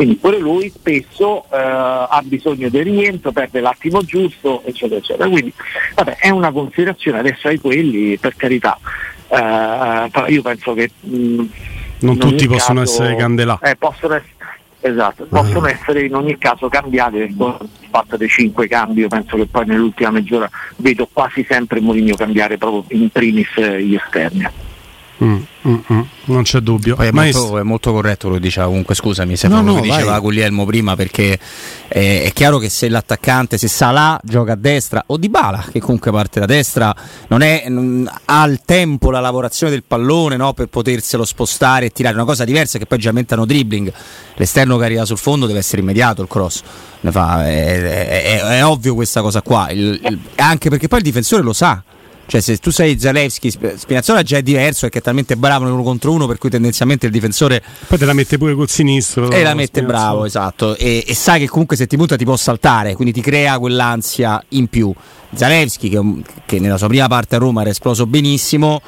Quindi 0.00 0.16
pure 0.16 0.38
lui 0.38 0.70
spesso 0.70 1.44
eh, 1.52 1.58
ha 1.58 2.22
bisogno 2.24 2.70
del 2.70 2.84
rientro, 2.84 3.32
perde 3.32 3.60
l'attimo 3.60 4.02
giusto, 4.02 4.62
eccetera, 4.64 4.98
eccetera. 4.98 5.28
Quindi 5.28 5.52
vabbè, 5.94 6.16
è 6.16 6.30
una 6.30 6.50
considerazione, 6.50 7.18
adesso 7.18 7.48
ai 7.48 7.58
quelli, 7.58 8.16
per 8.16 8.34
carità. 8.34 8.78
Eh, 9.28 10.32
io 10.32 10.40
penso 10.40 10.72
che 10.72 10.90
mh, 11.00 11.10
Non 11.10 11.48
in 11.98 12.08
ogni 12.08 12.18
tutti 12.18 12.46
possono 12.48 12.80
caso- 12.80 13.02
essere 13.02 13.14
candelà. 13.16 13.58
eh, 13.62 13.76
possono 13.76 14.14
essere, 14.14 14.34
esatto, 14.80 15.26
possono 15.28 15.66
essere 15.66 16.06
in 16.06 16.14
ogni 16.14 16.38
caso 16.38 16.70
il 16.72 17.68
fatto 17.90 18.16
dei 18.16 18.28
cinque 18.28 18.68
cambi, 18.68 19.00
io 19.00 19.08
penso 19.08 19.36
che 19.36 19.44
poi 19.48 19.66
nell'ultima 19.66 20.12
mezz'ora 20.12 20.48
vedo 20.76 21.10
quasi 21.12 21.44
sempre 21.46 21.78
Mourinho 21.80 22.14
cambiare 22.14 22.56
proprio 22.56 22.98
in 22.98 23.10
primis 23.10 23.54
eh, 23.56 23.82
gli 23.82 23.96
esterni. 23.96 24.48
Mm, 25.22 25.36
mm, 25.68 25.74
mm, 25.92 26.00
non 26.24 26.42
c'è 26.44 26.60
dubbio. 26.60 26.96
È, 26.96 27.10
Maestro, 27.10 27.42
molto, 27.42 27.58
è 27.58 27.62
molto 27.62 27.92
corretto 27.92 28.20
quello 28.28 28.36
che 28.36 28.40
diceva 28.46 28.66
comunque 28.68 28.94
scusami 28.94 29.36
Stefano, 29.36 29.60
No, 29.60 29.72
no, 29.74 29.80
che 29.82 29.88
diceva 29.88 30.12
vai. 30.12 30.20
Guglielmo 30.20 30.64
prima 30.64 30.96
perché 30.96 31.38
è, 31.88 32.22
è 32.24 32.32
chiaro 32.32 32.56
che 32.56 32.70
se 32.70 32.88
l'attaccante 32.88 33.58
se 33.58 33.68
Salah 33.68 34.18
gioca 34.24 34.52
a 34.52 34.56
destra 34.56 35.02
o 35.08 35.18
Dybala 35.18 35.66
che 35.70 35.78
comunque 35.78 36.10
parte 36.10 36.40
da 36.40 36.46
destra 36.46 36.94
non, 37.28 37.42
è, 37.42 37.64
non 37.68 38.10
ha 38.24 38.44
il 38.46 38.62
tempo 38.64 39.10
la 39.10 39.20
lavorazione 39.20 39.70
del 39.72 39.84
pallone 39.86 40.36
no, 40.36 40.54
per 40.54 40.68
poterselo 40.68 41.26
spostare 41.26 41.86
e 41.86 41.90
tirare 41.90 42.14
una 42.14 42.24
cosa 42.24 42.44
diversa 42.44 42.78
che 42.78 42.86
poi 42.86 42.96
già 42.98 43.10
aumentano 43.10 43.44
dribbling. 43.44 43.92
L'esterno 44.36 44.78
che 44.78 44.84
arriva 44.86 45.04
sul 45.04 45.18
fondo 45.18 45.44
deve 45.44 45.58
essere 45.58 45.82
immediato 45.82 46.22
il 46.22 46.28
cross. 46.28 46.62
Fa- 47.10 47.46
è- 47.46 48.40
è 48.40 48.64
ovvio 48.64 48.94
questa 48.94 49.20
cosa 49.20 49.42
qua. 49.42 49.68
Il- 49.70 50.00
il- 50.02 50.18
anche 50.36 50.70
perché 50.70 50.88
poi 50.88 51.00
il 51.00 51.04
difensore 51.04 51.42
lo 51.42 51.52
sa 51.52 51.82
cioè, 52.30 52.40
se 52.40 52.58
tu 52.58 52.70
sei 52.70 52.96
Zalewski, 52.96 53.50
Sp- 53.50 53.74
Spinazzola 53.74 54.22
già 54.22 54.36
è 54.36 54.42
diverso 54.42 54.82
perché 54.82 55.00
è 55.00 55.02
talmente 55.02 55.36
bravo 55.36 55.64
nell'uno 55.64 55.82
contro 55.82 56.12
uno, 56.12 56.28
per 56.28 56.38
cui 56.38 56.48
tendenzialmente 56.48 57.06
il 57.06 57.10
difensore 57.10 57.60
poi 57.88 57.98
te 57.98 58.04
la 58.04 58.12
mette 58.12 58.38
pure 58.38 58.54
col 58.54 58.68
sinistro. 58.68 59.28
e 59.32 59.42
la 59.42 59.54
mette 59.54 59.80
Spinazzola. 59.80 59.98
bravo, 59.98 60.24
esatto. 60.26 60.76
E, 60.76 61.02
e 61.04 61.14
sai 61.16 61.40
che 61.40 61.48
comunque 61.48 61.74
se 61.74 61.88
ti 61.88 61.96
punta 61.96 62.14
ti 62.14 62.22
può 62.24 62.36
saltare, 62.36 62.94
quindi 62.94 63.12
ti 63.12 63.20
crea 63.20 63.58
quell'ansia 63.58 64.40
in 64.50 64.68
più. 64.68 64.94
Zalewski, 65.34 65.88
che, 65.88 66.00
che 66.46 66.60
nella 66.60 66.76
sua 66.76 66.86
prima 66.86 67.08
parte 67.08 67.34
a 67.34 67.38
Roma 67.38 67.62
era 67.62 67.70
esploso 67.70 68.06
benissimo. 68.06 68.80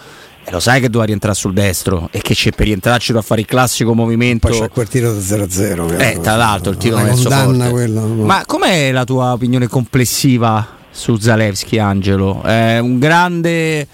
E 0.44 0.50
lo 0.52 0.60
sai 0.60 0.80
che 0.80 0.86
doveva 0.86 1.04
rientrare 1.06 1.34
sul 1.34 1.52
destro 1.52 2.08
e 2.12 2.20
che 2.20 2.34
c'è 2.34 2.50
per 2.50 2.66
rientrarci 2.66 3.12
a 3.12 3.22
fare 3.22 3.40
il 3.40 3.46
classico 3.48 3.92
movimento. 3.92 4.48
Poi 4.48 4.58
c'è 4.58 4.68
quel 4.68 4.88
tiro 4.88 5.12
da 5.12 5.18
0-0. 5.18 5.98
Eh, 6.00 6.20
tra 6.20 6.36
l'altro 6.36 6.70
il 6.70 6.76
tiro 6.78 6.96
suo 6.96 7.28
condanna 7.28 7.64
forte. 7.64 7.70
quello. 7.70 8.06
no. 8.06 8.24
Ma 8.24 8.44
com'è 8.46 8.92
la 8.92 9.04
tua 9.04 9.32
opinione 9.32 9.66
complessiva 9.66 10.80
su 10.92 11.16
Zalewski, 11.16 11.78
Angelo? 11.78 12.42
È 12.42 12.78
un 12.78 12.98
grande. 12.98 13.86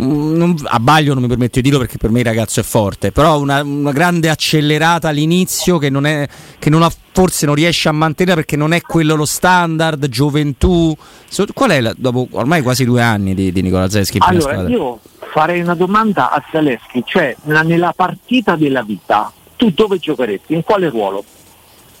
non- 0.00 0.54
a 0.64 0.78
Baglio 0.78 1.12
non 1.12 1.22
mi 1.22 1.28
permetto 1.28 1.56
di 1.56 1.62
dirlo 1.62 1.78
perché 1.80 1.96
per 1.98 2.10
me 2.10 2.20
il 2.20 2.24
ragazzo 2.24 2.60
è 2.60 2.62
forte, 2.62 3.10
però 3.10 3.40
una, 3.40 3.62
una 3.64 3.90
grande 3.90 4.28
accelerata 4.28 5.08
all'inizio 5.08 5.78
che, 5.78 5.90
non 5.90 6.06
è, 6.06 6.24
che 6.60 6.70
non 6.70 6.82
ha- 6.84 6.92
forse 7.12 7.46
non 7.46 7.56
riesce 7.56 7.88
a 7.88 7.92
mantenere 7.92 8.36
perché 8.36 8.54
non 8.54 8.72
è 8.72 8.80
quello 8.80 9.16
lo 9.16 9.24
standard, 9.24 10.06
gioventù. 10.06 10.94
Qual 11.52 11.70
è 11.70 11.80
la- 11.80 11.94
dopo 11.96 12.28
ormai 12.30 12.62
quasi 12.62 12.84
due 12.84 13.02
anni 13.02 13.34
di, 13.34 13.50
di 13.50 13.60
Nicola 13.60 13.88
Zalewski 13.88 14.18
Allora, 14.20 14.68
io 14.68 15.00
farei 15.32 15.60
una 15.62 15.74
domanda 15.74 16.30
a 16.30 16.44
Zaleschi, 16.52 17.02
cioè 17.04 17.34
la- 17.46 17.62
nella 17.62 17.92
partita 17.96 18.54
della 18.54 18.82
vita, 18.82 19.32
tu 19.56 19.70
dove 19.70 19.98
giocheresti? 19.98 20.54
In 20.54 20.62
quale 20.62 20.88
ruolo? 20.90 21.24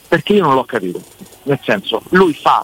Perché 0.06 0.34
io 0.34 0.44
non 0.44 0.54
l'ho 0.54 0.64
capito. 0.64 1.02
Nel 1.44 1.58
senso, 1.64 2.00
lui 2.10 2.32
fa, 2.32 2.62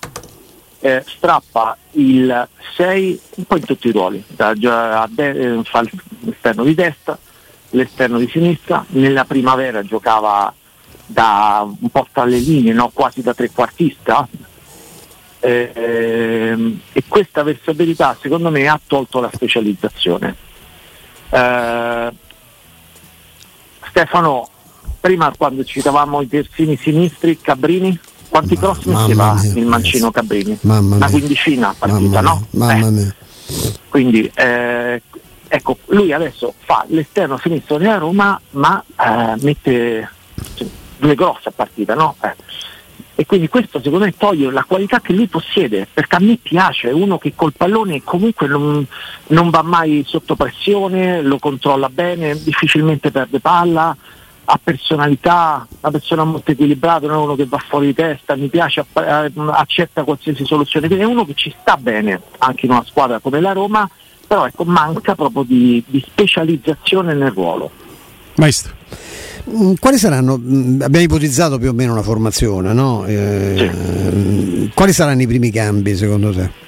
eh, 0.84 1.02
strappa 1.06 1.78
il 1.92 2.46
6 2.76 3.20
un 3.36 3.44
po' 3.44 3.56
in 3.56 3.64
tutti 3.64 3.88
i 3.88 3.90
ruoli, 3.90 4.22
da- 4.26 4.52
de- 5.08 5.30
eh, 5.30 5.60
fa 5.64 5.82
l'esterno 6.20 6.62
di 6.62 6.74
destra, 6.74 7.16
l'esterno 7.70 8.18
di 8.18 8.28
sinistra, 8.28 8.84
nella 8.88 9.24
primavera 9.24 9.82
giocava 9.82 10.52
da 11.06 11.66
un 11.66 11.88
po' 11.88 12.06
tra 12.12 12.24
le 12.26 12.36
linee, 12.36 12.74
no? 12.74 12.90
quasi 12.92 13.22
da 13.22 13.32
trequartista, 13.32 14.28
Ehm, 15.46 16.80
e 16.94 17.02
questa 17.06 17.42
versabilità 17.42 18.16
secondo 18.18 18.50
me 18.50 18.66
ha 18.66 18.80
tolto 18.86 19.20
la 19.20 19.30
specializzazione. 19.30 20.34
Eh, 21.28 22.12
Stefano, 23.90 24.48
prima 25.00 25.30
quando 25.36 25.62
citavamo 25.62 26.22
i 26.22 26.28
terzini 26.28 26.78
sinistri, 26.78 27.38
Cabrini, 27.38 27.98
quanti 28.34 28.56
cross 28.56 28.82
mamma 28.86 29.06
metteva 29.06 29.40
il 29.60 29.66
mancino 29.66 30.10
Cabrini? 30.10 30.58
Mamma 30.62 30.96
Una 30.96 31.08
quindicina 31.08 31.68
a 31.68 31.74
Mamma 31.78 31.92
partita, 31.94 32.20
mia, 32.20 32.30
no? 32.32 32.46
Mamma 32.50 32.86
Eh, 32.86 32.90
mia. 32.90 33.14
quindi 33.88 34.28
eh, 34.34 35.02
ecco, 35.46 35.78
lui 35.86 36.12
adesso 36.12 36.52
fa 36.58 36.84
l'esterno 36.88 37.38
sinistro 37.38 37.78
della 37.78 37.98
Roma, 37.98 38.40
ma 38.50 38.82
eh, 39.00 39.34
mette 39.40 40.10
cioè, 40.54 40.66
due 40.98 41.14
grosse 41.14 41.50
a 41.50 41.52
partita, 41.54 41.94
no? 41.94 42.16
Eh. 42.22 42.34
E 43.14 43.24
quindi 43.24 43.48
questo 43.48 43.80
secondo 43.80 44.04
me 44.04 44.14
toglie 44.16 44.50
la 44.50 44.64
qualità 44.64 45.00
che 45.00 45.12
lui 45.12 45.28
possiede, 45.28 45.86
perché 45.92 46.16
a 46.16 46.20
me 46.20 46.36
piace, 46.42 46.88
è 46.88 46.92
uno 46.92 47.18
che 47.18 47.34
col 47.36 47.52
pallone 47.56 48.02
comunque 48.02 48.48
non, 48.48 48.84
non 49.28 49.50
va 49.50 49.62
mai 49.62 50.02
sotto 50.04 50.34
pressione, 50.34 51.22
lo 51.22 51.38
controlla 51.38 51.88
bene, 51.88 52.36
difficilmente 52.42 53.12
perde 53.12 53.38
palla, 53.38 53.96
ha 54.46 54.60
personalità, 54.62 55.66
una 55.80 55.90
persona 55.92 56.24
molto 56.24 56.50
equilibrata, 56.50 57.06
non 57.06 57.16
è 57.16 57.22
uno 57.22 57.34
che 57.34 57.46
va 57.46 57.58
fuori 57.58 57.86
di 57.86 57.94
testa, 57.94 58.36
mi 58.36 58.48
piace, 58.48 58.84
accetta 58.92 60.04
qualsiasi 60.04 60.44
soluzione, 60.44 60.86
quindi 60.86 61.04
è 61.04 61.08
uno 61.08 61.24
che 61.24 61.34
ci 61.34 61.54
sta 61.60 61.76
bene 61.76 62.20
anche 62.38 62.66
in 62.66 62.72
una 62.72 62.84
squadra 62.84 63.18
come 63.20 63.40
la 63.40 63.52
Roma, 63.52 63.88
però 64.26 64.46
ecco, 64.46 64.64
manca 64.64 65.14
proprio 65.14 65.42
di, 65.42 65.82
di 65.86 66.04
specializzazione 66.06 67.14
nel 67.14 67.30
ruolo. 67.30 67.70
Maestro. 68.36 68.72
Mm, 69.50 69.74
Quali 69.78 69.98
saranno? 69.98 70.38
mm, 70.38 70.80
Abbiamo 70.82 71.04
ipotizzato 71.04 71.58
più 71.58 71.68
o 71.68 71.72
meno 71.72 71.92
una 71.92 72.02
formazione, 72.02 72.72
no? 72.72 73.04
Eh, 73.06 74.70
Quali 74.74 74.92
saranno 74.92 75.22
i 75.22 75.26
primi 75.26 75.50
cambi 75.50 75.94
secondo 75.94 76.32
te? 76.32 76.62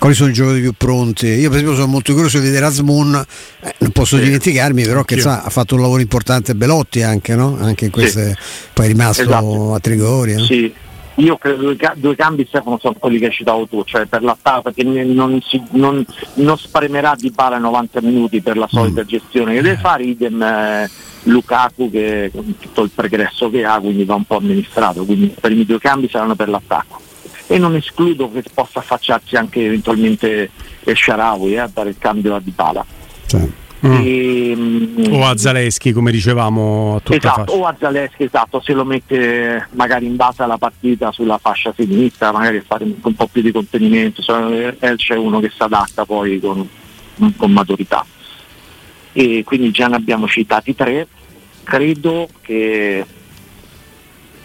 Quali 0.00 0.14
sono 0.14 0.30
i 0.30 0.32
giocatori 0.32 0.62
più 0.62 0.72
pronti? 0.72 1.26
Io 1.26 1.50
per 1.50 1.58
esempio 1.58 1.74
sono 1.74 1.86
molto 1.88 2.14
curioso 2.14 2.38
di 2.38 2.46
vedere 2.46 2.64
Asmun, 2.64 3.22
eh, 3.60 3.74
non 3.80 3.90
posso 3.90 4.16
Sì. 4.16 4.22
dimenticarmi 4.24 4.82
però 4.84 5.04
che 5.04 5.16
Anch'io. 5.16 5.30
sa, 5.30 5.42
ha 5.42 5.50
fatto 5.50 5.74
un 5.74 5.82
lavoro 5.82 6.00
importante 6.00 6.54
Belotti 6.54 7.02
anche, 7.02 7.36
no? 7.36 7.58
Anche 7.60 7.84
in 7.84 7.90
queste, 7.90 8.34
poi 8.72 8.86
è 8.86 8.88
rimasto 8.88 9.20
Esatto. 9.24 9.74
a 9.74 9.78
Trigoria. 9.78 10.38
no? 10.38 10.44
Sì. 10.44 10.72
io 11.16 11.36
credo 11.36 11.76
che 11.76 11.90
due 11.96 12.16
cambi 12.16 12.46
Stefano 12.48 12.78
sono 12.80 12.94
quelli 12.98 13.18
che 13.18 13.26
hai 13.26 13.32
citato 13.32 13.66
tu, 13.68 13.84
cioè 13.84 14.06
per 14.06 14.22
l'attacco 14.22 14.72
che 14.72 14.82
non, 14.84 15.38
si, 15.46 15.62
non, 15.72 16.02
non 16.34 16.56
spremerà 16.56 17.14
di 17.14 17.28
bala 17.30 17.58
90 17.58 18.00
minuti 18.00 18.40
per 18.40 18.56
la 18.56 18.68
solita 18.70 19.02
mm. 19.02 19.06
gestione 19.06 19.52
che 19.52 19.60
deve 19.60 19.76
fare, 19.76 20.04
idem 20.04 20.40
eh, 20.40 20.90
Lukaku 21.24 21.90
che 21.90 22.30
con 22.34 22.54
tutto 22.58 22.84
il 22.84 22.90
pregresso 22.94 23.50
che 23.50 23.66
ha 23.66 23.78
quindi 23.78 24.06
va 24.06 24.14
un 24.14 24.24
po' 24.24 24.36
amministrato, 24.36 25.04
quindi 25.04 25.26
i 25.26 25.34
primi 25.38 25.66
due 25.66 25.78
cambi 25.78 26.08
saranno 26.08 26.36
per 26.36 26.48
l'attacco 26.48 27.08
e 27.50 27.58
non 27.58 27.74
escludo 27.74 28.30
che 28.30 28.44
possa 28.54 28.78
affacciarsi 28.78 29.34
anche 29.34 29.64
eventualmente 29.64 30.50
Sharawi 30.84 31.54
eh, 31.54 31.58
a 31.58 31.70
dare 31.72 31.88
il 31.88 31.96
cambio 31.98 32.36
a 32.36 32.40
Dybala. 32.40 32.86
Sì. 33.26 33.68
Mm. 33.84 33.92
E, 33.92 34.52
mm, 34.54 35.12
o 35.14 35.26
a 35.26 35.36
Zaleschi 35.36 35.92
come 35.92 36.12
dicevamo 36.12 36.96
a 36.96 37.00
tutta 37.00 37.16
esatto, 37.16 37.52
o 37.52 37.64
a 37.64 37.74
Zaleschi 37.76 38.24
esatto 38.24 38.60
se 38.60 38.74
lo 38.74 38.84
mette 38.84 39.68
magari 39.70 40.04
in 40.04 40.16
base 40.16 40.42
alla 40.42 40.58
partita 40.58 41.12
sulla 41.12 41.38
fascia 41.38 41.72
sinistra 41.74 42.30
magari 42.30 42.60
fare 42.60 42.84
un 42.84 43.14
po' 43.14 43.26
più 43.26 43.40
di 43.40 43.50
contenimento 43.50 44.20
Elce 44.80 45.14
è 45.14 45.16
uno 45.16 45.40
che 45.40 45.48
si 45.48 45.62
adatta 45.62 46.04
poi 46.04 46.38
con, 46.38 46.68
con 47.38 47.52
maturità 47.52 48.04
e 49.12 49.44
quindi 49.46 49.70
già 49.70 49.86
ne 49.86 49.96
abbiamo 49.96 50.28
citati 50.28 50.74
tre 50.76 51.06
credo 51.64 52.28
che 52.42 53.06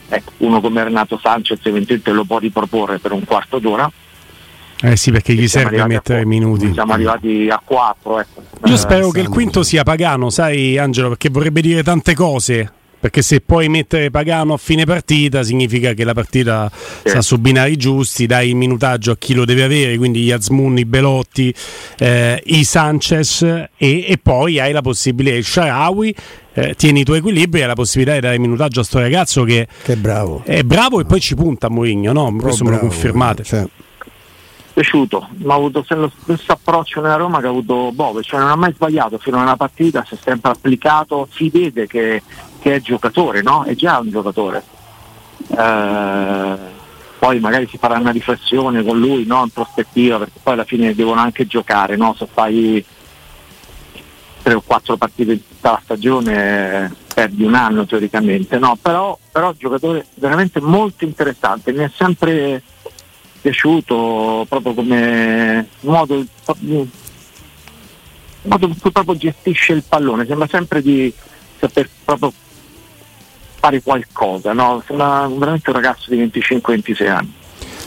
ecco, 0.07 0.31
uno 0.37 0.61
come 0.61 0.83
Renato 0.83 1.19
Sanchez 1.21 1.59
eventualmente 1.63 2.11
lo 2.11 2.23
può 2.23 2.39
riproporre 2.39 2.99
per 2.99 3.11
un 3.11 3.23
quarto 3.23 3.59
d'ora 3.59 3.91
eh 4.81 4.97
sì, 4.97 5.09
perché 5.11 5.33
gli 5.33 5.47
serve 5.47 5.79
a 5.79 5.87
mettere 5.87 6.21
a 6.21 6.25
minuti. 6.25 6.71
Siamo 6.73 6.93
arrivati 6.93 7.47
a 7.49 7.61
4. 7.63 8.19
Ecco. 8.19 8.43
Io 8.65 8.73
eh, 8.73 8.77
spero 8.77 9.09
che 9.09 9.21
il 9.21 9.29
quinto 9.29 9.63
sia 9.63 9.83
pagano, 9.83 10.29
sai 10.29 10.77
Angelo, 10.77 11.09
perché 11.09 11.29
vorrebbe 11.29 11.61
dire 11.61 11.81
tante 11.81 12.13
cose. 12.13 12.71
Perché 12.99 13.21
se 13.21 13.41
puoi 13.41 13.69
mettere 13.69 14.09
Pagano 14.09 14.53
a 14.53 14.57
fine 14.57 14.85
partita 14.85 15.43
significa 15.43 15.93
che 15.93 16.03
la 16.03 16.13
partita 16.13 16.71
sì. 16.73 17.09
sta 17.09 17.21
su 17.21 17.37
binari 17.37 17.77
giusti, 17.77 18.25
dai 18.25 18.49
il 18.49 18.55
minutaggio 18.55 19.11
a 19.11 19.17
chi 19.17 19.33
lo 19.33 19.45
deve 19.45 19.63
avere, 19.63 19.97
quindi 19.97 20.21
gli 20.21 20.31
Azmun, 20.31 20.77
i 20.77 20.85
Belotti, 20.85 21.53
eh, 21.99 22.41
i 22.45 22.63
Sanchez 22.63 23.43
e, 23.43 23.69
e, 23.77 24.19
poi 24.21 24.59
hai 24.59 24.71
la 24.71 24.81
possibilità, 24.81 25.35
il 25.35 25.45
Sharawi, 25.45 26.15
eh, 26.53 26.73
tieni 26.75 27.01
i 27.01 27.03
tuoi 27.03 27.19
equilibri 27.19 27.59
e 27.59 27.63
hai 27.63 27.67
la 27.67 27.75
possibilità 27.75 28.15
di 28.15 28.21
dare 28.21 28.39
minutaggio 28.39 28.79
a 28.79 28.83
sto 28.83 28.99
ragazzo 28.99 29.43
che, 29.43 29.67
che 29.83 29.93
è 29.93 29.97
bravo. 29.97 30.41
È 30.43 30.63
bravo 30.63 30.99
e 30.99 31.05
poi 31.05 31.19
ci 31.19 31.35
punta 31.35 31.67
a 31.67 31.69
Mourinho, 31.69 32.11
no? 32.11 32.35
Questo 32.35 32.63
bravo, 32.63 32.81
me 32.81 32.87
lo 32.87 32.89
confermate. 32.89 33.43
Cioè 33.43 33.67
piaciuto, 34.75 35.29
ma 35.37 35.53
ha 35.53 35.57
avuto 35.57 35.85
lo 35.87 36.11
stesso 36.21 36.51
approccio 36.51 36.99
nella 36.99 37.15
Roma 37.15 37.39
che 37.39 37.45
ha 37.45 37.49
avuto 37.49 37.93
Bove, 37.93 38.21
cioè 38.23 38.41
non 38.41 38.49
ha 38.49 38.55
mai 38.55 38.73
sbagliato 38.73 39.17
fino 39.17 39.37
a 39.37 39.43
una 39.43 39.55
partita, 39.55 40.03
si 40.05 40.15
è 40.15 40.17
sempre 40.21 40.51
applicato, 40.51 41.29
si 41.31 41.49
vede 41.49 41.87
che, 41.87 42.21
che 42.65 42.73
è 42.73 42.81
giocatore, 42.81 43.43
no? 43.43 43.63
È 43.63 43.75
già 43.75 43.99
un 43.99 44.09
giocatore. 44.09 44.63
Eh, 45.55 46.55
poi 47.19 47.39
magari 47.39 47.67
si 47.67 47.77
farà 47.77 47.99
una 47.99 48.09
riflessione 48.09 48.83
con 48.83 48.97
lui 48.97 49.23
no? 49.27 49.43
in 49.43 49.51
prospettiva, 49.51 50.17
perché 50.17 50.39
poi 50.41 50.53
alla 50.53 50.63
fine 50.63 50.95
devono 50.95 51.21
anche 51.21 51.45
giocare, 51.45 51.95
no? 51.95 52.15
se 52.17 52.25
fai 52.25 52.83
tre 54.41 54.55
o 54.55 54.63
quattro 54.65 54.97
partite 54.97 55.33
in 55.33 55.47
tutta 55.47 55.71
la 55.73 55.81
stagione 55.83 56.91
perdi 57.13 57.43
un 57.43 57.53
anno 57.53 57.85
teoricamente, 57.85 58.57
no? 58.57 58.75
però, 58.81 59.15
però 59.31 59.53
giocatore 59.53 60.07
veramente 60.15 60.59
molto 60.59 61.05
interessante, 61.05 61.71
mi 61.71 61.83
è 61.83 61.91
sempre 61.95 62.63
piaciuto 63.41 64.43
proprio 64.49 64.73
come 64.73 65.67
modo, 65.81 66.25
modo 68.41 68.65
in 68.65 68.79
cui 68.79 68.91
proprio 68.91 69.17
gestisce 69.17 69.73
il 69.73 69.83
pallone, 69.87 70.25
sembra 70.25 70.47
sempre 70.47 70.81
di 70.81 71.13
saper 71.59 71.87
proprio 72.03 72.33
fare 73.65 73.81
qualcosa, 73.81 74.53
no? 74.53 74.83
sembra 74.85 75.27
veramente 75.27 75.69
un 75.69 75.75
ragazzo 75.75 76.13
di 76.13 76.23
25-26 76.23 77.09
anni. 77.09 77.33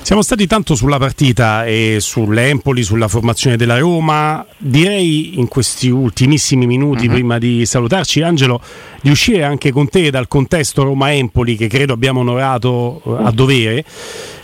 Siamo 0.01 0.23
stati 0.23 0.47
tanto 0.47 0.75
sulla 0.75 0.97
partita 0.97 1.67
e 1.67 1.99
sull'Empoli, 2.01 2.83
sulla 2.83 3.09
formazione 3.09 3.57
della 3.57 3.79
Roma. 3.79 4.45
Direi 4.57 5.39
in 5.39 5.49
questi 5.49 5.91
ultimissimi 5.91 6.67
minuti, 6.67 7.07
uh-huh. 7.07 7.13
prima 7.13 7.39
di 7.39 7.67
salutarci, 7.67 8.23
Angelo, 8.23 8.61
di 9.03 9.11
uscire 9.11 9.45
anche 9.45 9.71
con 9.71 9.89
te 9.89 10.11
dal 10.11 10.27
contesto 10.27 10.83
Roma-Empoli, 10.83 11.57
che 11.57 11.69
credo 11.69 11.93
abbiamo 11.93 12.21
onorato 12.21 13.03
uh, 13.05 13.11
a 13.23 13.31
dovere 13.31 13.85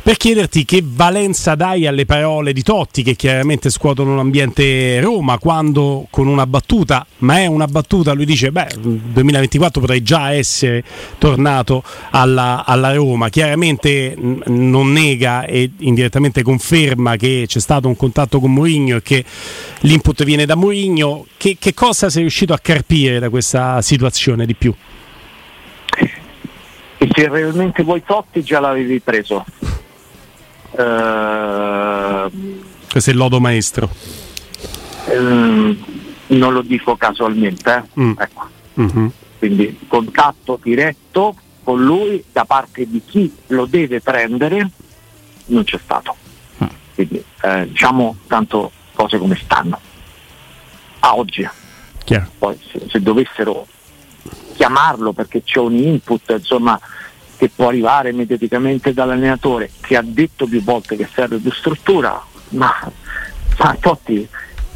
per 0.04 0.18
chiederti 0.18 0.66
che 0.66 0.82
valenza 0.84 1.54
dai 1.54 1.86
alle 1.86 2.04
parole 2.04 2.52
di 2.52 2.62
Totti 2.62 3.02
che 3.02 3.16
chiaramente 3.16 3.70
scuotono 3.70 4.14
l'ambiente 4.14 5.00
Roma 5.00 5.38
quando 5.38 6.06
con 6.10 6.26
una 6.26 6.46
battuta, 6.46 7.06
ma 7.20 7.38
è 7.38 7.46
una 7.46 7.64
battuta, 7.66 8.12
lui 8.12 8.26
dice 8.26 8.52
beh 8.52 8.66
2024 8.82 9.80
potrei 9.80 10.02
già 10.02 10.30
essere 10.32 10.84
tornato 11.16 11.82
alla, 12.10 12.64
alla 12.66 12.92
Roma, 12.92 13.30
chiaramente 13.30 14.14
non 14.18 14.92
nega 14.92 15.46
e 15.46 15.70
indirettamente 15.78 16.42
conferma 16.42 17.16
che 17.16 17.44
c'è 17.46 17.60
stato 17.60 17.88
un 17.88 17.96
contatto 17.96 18.40
con 18.40 18.52
Mourinho 18.52 18.96
e 18.96 19.02
che 19.02 19.24
l'input 19.80 20.22
viene 20.22 20.44
da 20.44 20.54
Mourinho, 20.54 21.24
che, 21.38 21.56
che 21.58 21.72
cosa 21.72 22.10
sei 22.10 22.20
riuscito 22.20 22.52
a 22.52 22.58
carpire 22.58 23.18
da 23.20 23.30
questa 23.30 23.80
situazione 23.80 24.44
di 24.44 24.54
più? 24.54 24.74
E 26.98 27.08
se 27.10 27.26
realmente 27.26 27.82
vuoi 27.82 28.02
Totti 28.04 28.42
già 28.42 28.60
l'avevi 28.60 29.00
preso 29.00 29.46
Questo 32.90 33.10
è 33.10 33.12
il 33.12 33.18
lodo 33.18 33.40
maestro. 33.40 33.90
Um, 35.06 35.76
non 36.28 36.52
lo 36.52 36.62
dico 36.62 36.96
casualmente, 36.96 37.74
eh? 37.74 38.00
mm. 38.00 38.12
ecco. 38.18 38.48
mm-hmm. 38.80 39.06
quindi 39.38 39.78
contatto 39.86 40.58
diretto 40.62 41.36
con 41.62 41.84
lui 41.84 42.24
da 42.32 42.44
parte 42.44 42.88
di 42.88 43.02
chi 43.04 43.32
lo 43.48 43.66
deve 43.66 44.00
prendere 44.00 44.70
non 45.46 45.64
c'è 45.64 45.78
stato. 45.82 46.16
Mm. 46.62 46.66
Quindi 46.94 47.24
eh, 47.42 47.68
diciamo 47.68 48.16
tanto 48.26 48.70
cose 48.94 49.18
come 49.18 49.38
stanno 49.42 49.78
a 51.00 51.16
oggi. 51.16 51.48
Chiaro. 52.04 52.30
Poi 52.38 52.58
se, 52.70 52.86
se, 52.88 53.00
dovessero 53.00 53.66
chiamarlo 54.54 55.12
perché 55.12 55.42
c'è 55.42 55.58
un 55.58 55.74
input, 55.74 56.34
insomma, 56.38 56.78
che 57.36 57.50
può 57.54 57.68
arrivare 57.68 58.12
mediaticamente 58.12 58.92
dall'allenatore 58.92 59.70
che 59.80 59.96
ha 59.96 60.02
detto 60.04 60.46
più 60.46 60.62
volte 60.62 60.96
che 60.96 61.08
serve 61.12 61.38
più 61.38 61.52
struttura, 61.52 62.22
ma, 62.50 62.72
ma 63.58 63.76
Totti 63.80 64.28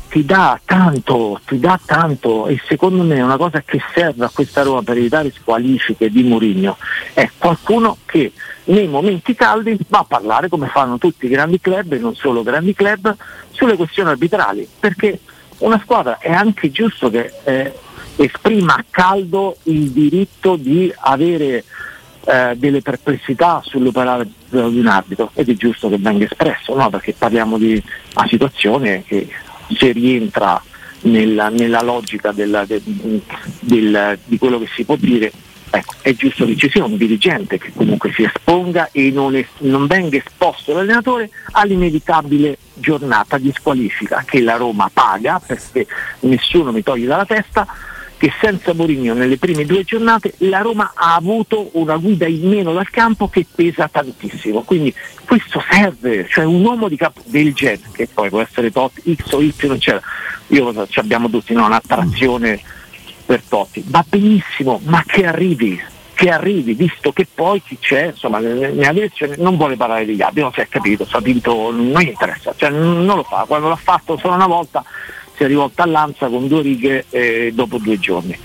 ti 0.08 0.24
dà 0.24 0.58
tanto, 0.64 1.40
ti 1.44 1.58
dà 1.58 1.78
tanto 1.84 2.46
e 2.46 2.60
secondo 2.66 3.02
me 3.02 3.20
una 3.20 3.36
cosa 3.36 3.62
che 3.62 3.80
serve 3.94 4.24
a 4.24 4.30
questa 4.32 4.62
Roma 4.62 4.82
per 4.82 4.96
evitare 4.96 5.30
squalifiche 5.30 6.08
di 6.10 6.22
Mourinho. 6.22 6.76
È 7.12 7.30
qualcuno 7.36 7.98
che 8.06 8.32
nei 8.64 8.88
momenti 8.88 9.34
caldi 9.34 9.76
va 9.88 9.98
a 9.98 10.04
parlare 10.04 10.48
come 10.48 10.68
fanno 10.68 10.98
tutti 10.98 11.26
i 11.26 11.30
grandi 11.30 11.60
club 11.60 11.92
e 11.92 11.98
non 11.98 12.14
solo 12.14 12.42
grandi 12.42 12.74
club 12.74 13.14
sulle 13.50 13.76
questioni 13.76 14.10
arbitrali 14.10 14.68
perché 14.78 15.20
una 15.58 15.80
squadra 15.82 16.18
è 16.18 16.30
anche 16.30 16.70
giusto 16.70 17.10
che 17.10 17.32
eh, 17.44 17.72
esprima 18.16 18.74
a 18.74 18.84
caldo 18.88 19.56
il 19.64 19.90
diritto 19.90 20.56
di 20.56 20.92
avere 20.96 21.64
eh, 22.24 22.54
delle 22.56 22.82
perplessità 22.82 23.60
sull'operare 23.64 24.28
di 24.48 24.78
un 24.78 24.86
arbitro 24.86 25.30
ed 25.34 25.48
è 25.48 25.54
giusto 25.54 25.88
che 25.88 25.98
venga 25.98 26.24
espresso, 26.24 26.74
no? 26.74 26.90
perché 26.90 27.14
parliamo 27.16 27.58
di 27.58 27.82
una 28.14 28.28
situazione 28.28 29.02
che 29.04 29.28
se 29.76 29.92
rientra 29.92 30.62
nella, 31.02 31.48
nella 31.48 31.82
logica 31.82 32.32
della, 32.32 32.64
del, 32.64 32.82
del, 33.60 34.18
di 34.24 34.38
quello 34.38 34.58
che 34.58 34.68
si 34.74 34.84
può 34.84 34.96
dire 34.96 35.32
Ecco, 35.70 35.94
è 36.00 36.14
giusto 36.14 36.46
che 36.46 36.56
ci 36.56 36.70
sia 36.70 36.84
un 36.84 36.96
dirigente 36.96 37.58
che 37.58 37.72
comunque 37.74 38.10
si 38.12 38.22
esponga 38.22 38.88
e 38.90 39.10
non, 39.10 39.36
es- 39.36 39.46
non, 39.58 39.86
venga 39.86 40.16
esposto 40.16 40.72
l'allenatore 40.72 41.28
all'inevitabile 41.52 42.56
giornata 42.72 43.36
di 43.36 43.52
squalifica 43.54 44.24
che 44.26 44.40
la 44.40 44.56
Roma 44.56 44.88
paga 44.90 45.38
perché 45.44 45.86
nessuno 46.20 46.72
mi 46.72 46.82
toglie 46.82 47.06
dalla 47.06 47.26
testa 47.26 47.66
che 48.18 48.32
senza 48.40 48.74
Mourinho 48.74 49.14
nelle 49.14 49.38
prime 49.38 49.64
due 49.64 49.84
giornate 49.84 50.34
la 50.38 50.58
Roma 50.58 50.92
ha 50.94 51.14
avuto 51.14 51.70
una 51.74 51.96
guida 51.96 52.26
in 52.26 52.48
meno 52.48 52.72
dal 52.72 52.90
campo 52.90 53.28
che 53.28 53.46
pesa 53.52 53.88
tantissimo. 53.88 54.62
Quindi 54.62 54.92
questo 55.24 55.62
serve, 55.70 56.26
cioè 56.28 56.44
un 56.44 56.64
uomo 56.64 56.88
di 56.88 56.96
capo 56.96 57.22
del 57.26 57.54
genere, 57.54 57.88
che 57.92 58.08
poi 58.12 58.28
può 58.28 58.40
essere 58.40 58.72
Totti, 58.72 59.14
X 59.14 59.32
o 59.32 59.40
Y, 59.40 59.54
eccetera. 59.56 60.02
Io 60.48 60.86
ci 60.88 60.98
abbiamo 60.98 61.30
tutti 61.30 61.54
no, 61.54 61.66
un'attrazione 61.66 62.60
per 63.24 63.42
Totti, 63.48 63.84
va 63.86 64.04
benissimo, 64.08 64.80
ma 64.84 65.04
che 65.06 65.24
arrivi, 65.24 65.80
che 66.14 66.30
arrivi, 66.30 66.74
visto 66.74 67.12
che 67.12 67.26
poi 67.32 67.62
chi 67.62 67.78
c'è, 67.78 68.06
insomma, 68.06 68.38
ne 68.38 68.86
avesse, 68.86 69.36
non 69.38 69.56
vuole 69.56 69.76
parlare 69.76 70.10
altri, 70.18 70.40
non 70.40 70.52
si 70.52 70.60
è 70.60 70.66
capito, 70.68 71.06
vinto, 71.22 71.70
non 71.70 72.00
gli 72.00 72.08
interessa, 72.08 72.52
cioè 72.56 72.70
non 72.70 73.04
lo 73.04 73.22
fa, 73.22 73.44
quando 73.46 73.68
l'ha 73.68 73.76
fatto 73.76 74.16
solo 74.16 74.34
una 74.34 74.46
volta 74.46 74.82
si 75.38 75.44
è 75.44 75.46
rivolta 75.46 75.84
all'Anza 75.84 76.26
con 76.26 76.48
due 76.48 76.62
righe 76.62 77.04
eh, 77.10 77.52
dopo 77.54 77.78
due 77.78 77.98
giorni. 78.00 78.36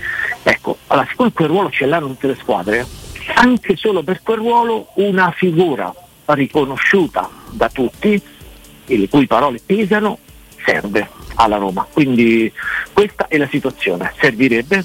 Ecco, 0.44 0.78
allora 0.86 1.06
siccome 1.10 1.32
quel 1.32 1.48
ruolo 1.48 1.70
ce 1.70 1.86
l'hanno 1.86 2.06
tutte 2.06 2.28
le 2.28 2.36
squadre, 2.40 2.86
anche 3.34 3.74
solo 3.76 4.04
per 4.04 4.22
quel 4.22 4.38
ruolo 4.38 4.86
una 4.94 5.32
figura 5.36 5.92
riconosciuta 6.26 7.28
da 7.50 7.68
tutti 7.68 8.20
e 8.86 8.96
le 8.96 9.08
cui 9.08 9.26
parole 9.26 9.60
pesano 9.64 10.18
serve 10.64 11.08
alla 11.34 11.56
Roma. 11.56 11.84
Quindi 11.92 12.50
questa 12.92 13.26
è 13.26 13.36
la 13.36 13.48
situazione. 13.50 14.12
Servirebbe? 14.20 14.84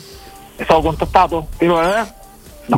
È 0.56 0.63
stato 0.63 0.82
contattato? 0.82 1.48
No. 2.65 2.78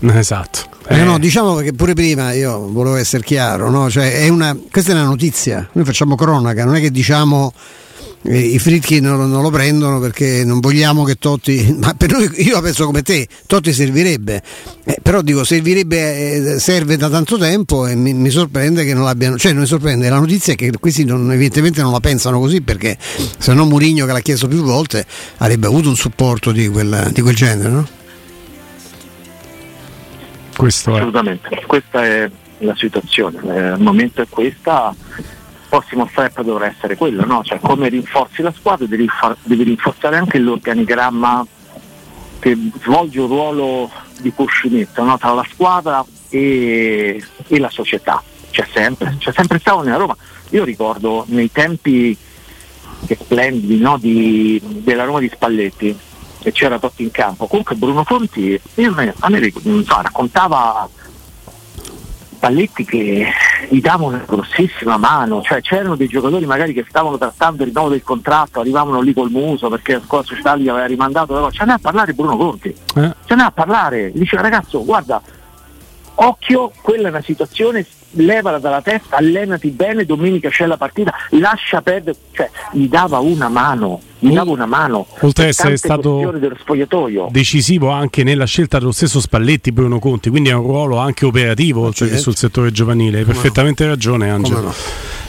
no. 0.00 0.14
Esatto. 0.14 0.74
Eh, 0.88 1.02
no, 1.02 1.18
diciamo 1.18 1.56
che 1.56 1.72
pure 1.72 1.94
prima 1.94 2.32
io 2.32 2.70
volevo 2.70 2.96
essere 2.96 3.24
chiaro, 3.24 3.70
no? 3.70 3.90
cioè, 3.90 4.20
è 4.20 4.28
una, 4.28 4.56
questa 4.70 4.92
è 4.92 4.94
una 4.94 5.02
notizia, 5.02 5.68
noi 5.72 5.84
facciamo 5.84 6.14
cronaca, 6.14 6.64
non 6.64 6.76
è 6.76 6.80
che 6.80 6.92
diciamo 6.92 7.52
eh, 8.26 8.38
i 8.38 8.58
Fritkin 8.58 9.04
non, 9.04 9.30
non, 9.30 9.42
lo 9.42 9.50
prendono 9.50 10.00
perché 10.00 10.44
non 10.44 10.60
vogliamo 10.60 11.04
che 11.04 11.14
Totti, 11.16 11.76
ma 11.80 11.94
per 11.94 12.10
noi 12.10 12.30
io 12.42 12.60
penso 12.60 12.86
come 12.86 13.02
te, 13.02 13.26
Totti 13.46 13.72
servirebbe, 13.72 14.42
eh, 14.84 14.98
però 15.02 15.22
dico 15.22 15.44
servirebbe, 15.44 16.54
eh, 16.54 16.58
serve 16.58 16.96
da 16.96 17.08
tanto 17.08 17.38
tempo 17.38 17.86
e 17.86 17.94
mi, 17.94 18.12
mi, 18.12 18.30
sorprende 18.30 18.84
che 18.84 18.94
non 18.94 19.04
l'abbiano, 19.04 19.38
cioè 19.38 19.52
non 19.52 19.62
mi 19.62 19.66
sorprende, 19.66 20.08
la 20.08 20.18
notizia 20.18 20.52
è 20.52 20.56
che 20.56 20.72
questi 20.78 21.04
non, 21.04 21.30
evidentemente 21.30 21.82
non 21.82 21.92
la 21.92 22.00
pensano 22.00 22.38
così 22.38 22.60
perché 22.60 22.96
se 23.00 23.54
no 23.54 23.64
Murigno 23.64 24.06
che 24.06 24.12
l'ha 24.12 24.20
chiesto 24.20 24.48
più 24.48 24.62
volte 24.62 25.06
avrebbe 25.38 25.66
avuto 25.66 25.88
un 25.88 25.96
supporto 25.96 26.52
di 26.52 26.68
quel, 26.68 27.10
di 27.12 27.20
quel 27.20 27.34
genere, 27.34 27.68
no? 27.68 27.88
Questo 30.56 30.94
Assolutamente, 30.94 31.48
è. 31.48 31.66
questa 31.66 32.04
è 32.04 32.30
la 32.58 32.74
situazione, 32.74 33.38
eh, 33.54 33.60
al 33.60 33.80
momento 33.80 34.22
è 34.22 34.26
questa, 34.28 34.94
prossimo 35.76 36.08
step 36.10 36.40
dovrà 36.40 36.66
essere 36.66 36.96
quello, 36.96 37.26
no? 37.26 37.42
cioè 37.44 37.58
come 37.60 37.88
rinforzi 37.88 38.40
la 38.40 38.52
squadra 38.56 38.86
devi, 38.86 39.06
far, 39.08 39.36
devi 39.42 39.64
rinforzare 39.64 40.16
anche 40.16 40.38
l'organigramma 40.38 41.46
che 42.38 42.56
svolge 42.82 43.20
un 43.20 43.26
ruolo 43.26 43.90
di 44.20 44.32
cuscinetto 44.32 45.04
no? 45.04 45.18
tra 45.18 45.34
la 45.34 45.46
squadra 45.50 46.02
e, 46.30 47.22
e, 47.46 47.58
la 47.58 47.68
società, 47.68 48.22
c'è 48.50 48.66
sempre, 48.72 49.16
c'è 49.18 49.32
sempre 49.32 49.58
stato 49.58 49.82
nella 49.82 49.96
Roma, 49.96 50.16
io 50.50 50.64
ricordo 50.64 51.24
nei 51.28 51.52
tempi 51.52 52.16
splendidi 53.06 53.78
no? 53.78 53.98
di, 53.98 54.58
della 54.62 55.04
Roma 55.04 55.20
di 55.20 55.30
Spalletti, 55.32 55.98
e 56.42 56.52
c'era 56.52 56.78
Totti 56.78 57.02
in 57.02 57.10
campo. 57.10 57.48
Comunque 57.48 57.74
Bruno 57.74 58.04
Conti 58.04 58.58
io, 58.74 58.94
a 59.18 59.28
me 59.28 59.52
raccontava 59.86 60.88
Palletti 62.38 62.84
che 62.84 63.26
gli 63.68 63.80
davano 63.80 64.08
una 64.08 64.24
grossissima 64.26 64.96
mano, 64.96 65.42
cioè 65.42 65.60
c'erano 65.60 65.96
dei 65.96 66.08
giocatori 66.08 66.46
magari 66.46 66.72
che 66.72 66.84
stavano 66.88 67.18
trattando 67.18 67.62
il 67.62 67.68
rinnovo 67.68 67.88
del 67.88 68.02
contratto, 68.02 68.60
arrivavano 68.60 69.00
lì 69.00 69.12
col 69.12 69.30
muso 69.30 69.68
perché 69.68 69.94
la 69.94 70.02
scuola 70.04 70.24
sociale 70.24 70.62
gli 70.62 70.68
aveva 70.68 70.86
rimandato, 70.86 71.32
però 71.34 71.50
ce 71.50 71.64
n'è 71.64 71.72
a 71.72 71.78
parlare 71.78 72.12
Bruno 72.12 72.36
Conti, 72.36 72.68
eh. 72.68 73.14
ce 73.24 73.34
n'è 73.34 73.42
a 73.42 73.50
parlare, 73.50 74.12
diceva 74.12 74.42
ragazzo 74.42 74.84
guarda, 74.84 75.20
occhio, 76.16 76.72
quella 76.80 77.08
è 77.08 77.10
una 77.10 77.22
situazione, 77.22 77.84
levala 78.16 78.58
dalla 78.58 78.82
testa, 78.82 79.16
allenati 79.16 79.70
bene, 79.70 80.04
domenica 80.04 80.48
c'è 80.48 80.66
la 80.66 80.76
partita, 80.76 81.14
lascia 81.30 81.82
perdere, 81.82 82.16
cioè 82.32 82.50
gli 82.72 82.88
dava 82.88 83.18
una 83.18 83.48
mano, 83.48 84.00
gli 84.18 84.32
dava 84.32 84.50
una 84.50 84.66
mano. 84.66 85.06
Oltre 85.20 85.44
ad 85.44 85.48
essere 85.50 85.76
stato 85.76 86.32
decisivo 87.30 87.90
anche 87.90 88.22
nella 88.24 88.46
scelta 88.46 88.78
dello 88.78 88.92
stesso 88.92 89.20
Spalletti 89.20 89.72
Bruno 89.72 89.98
Conti, 89.98 90.30
quindi 90.30 90.50
è 90.50 90.52
un 90.52 90.62
ruolo 90.62 90.98
anche 90.98 91.26
operativo 91.26 91.82
oltre 91.82 92.08
che 92.08 92.16
sul 92.16 92.36
settore 92.36 92.70
giovanile, 92.72 93.18
hai 93.18 93.24
perfettamente 93.24 93.84
no? 93.84 93.90
ragione 93.90 94.30
Angelo. 94.30 94.60
No? 94.60 94.74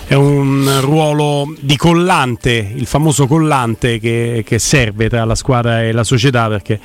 È 0.07 0.13
un 0.13 0.79
ruolo 0.79 1.53
di 1.59 1.75
collante, 1.75 2.71
il 2.73 2.85
famoso 2.85 3.27
collante 3.27 3.99
che, 3.99 4.41
che 4.45 4.57
serve 4.57 5.09
tra 5.09 5.25
la 5.25 5.35
squadra 5.35 5.83
e 5.83 5.91
la 5.91 6.05
società 6.05 6.47
perché 6.47 6.79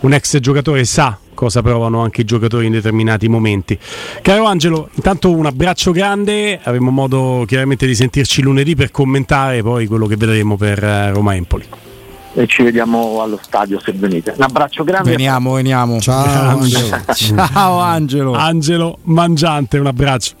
un 0.00 0.14
ex 0.14 0.38
giocatore 0.38 0.84
sa 0.86 1.18
cosa 1.34 1.62
provano 1.62 2.00
anche 2.00 2.22
i 2.22 2.24
giocatori 2.24 2.66
in 2.66 2.72
determinati 2.72 3.28
momenti. 3.28 3.78
Caro 4.22 4.44
Angelo, 4.44 4.88
intanto 4.94 5.30
un 5.30 5.46
abbraccio 5.46 5.92
grande, 5.92 6.60
avremo 6.62 6.90
modo 6.90 7.44
chiaramente 7.46 7.86
di 7.86 7.94
sentirci 7.94 8.42
lunedì 8.42 8.74
per 8.74 8.90
commentare 8.90 9.62
poi 9.62 9.86
quello 9.86 10.06
che 10.06 10.16
vedremo 10.16 10.56
per 10.56 10.82
eh, 10.82 11.10
Roma 11.10 11.34
Empoli. 11.34 11.66
E 12.34 12.46
ci 12.46 12.62
vediamo 12.62 13.20
allo 13.20 13.38
stadio 13.40 13.78
se 13.78 13.92
venite. 13.92 14.32
Un 14.34 14.42
abbraccio 14.42 14.84
grande. 14.84 15.10
Veniamo, 15.10 15.52
veniamo. 15.52 16.00
Ciao 16.00 16.24
Angelo. 16.58 17.00
Ciao 17.12 17.78
Angelo. 17.78 18.32
Angelo 18.32 18.98
Mangiante, 19.02 19.78
un 19.78 19.86
abbraccio. 19.86 20.34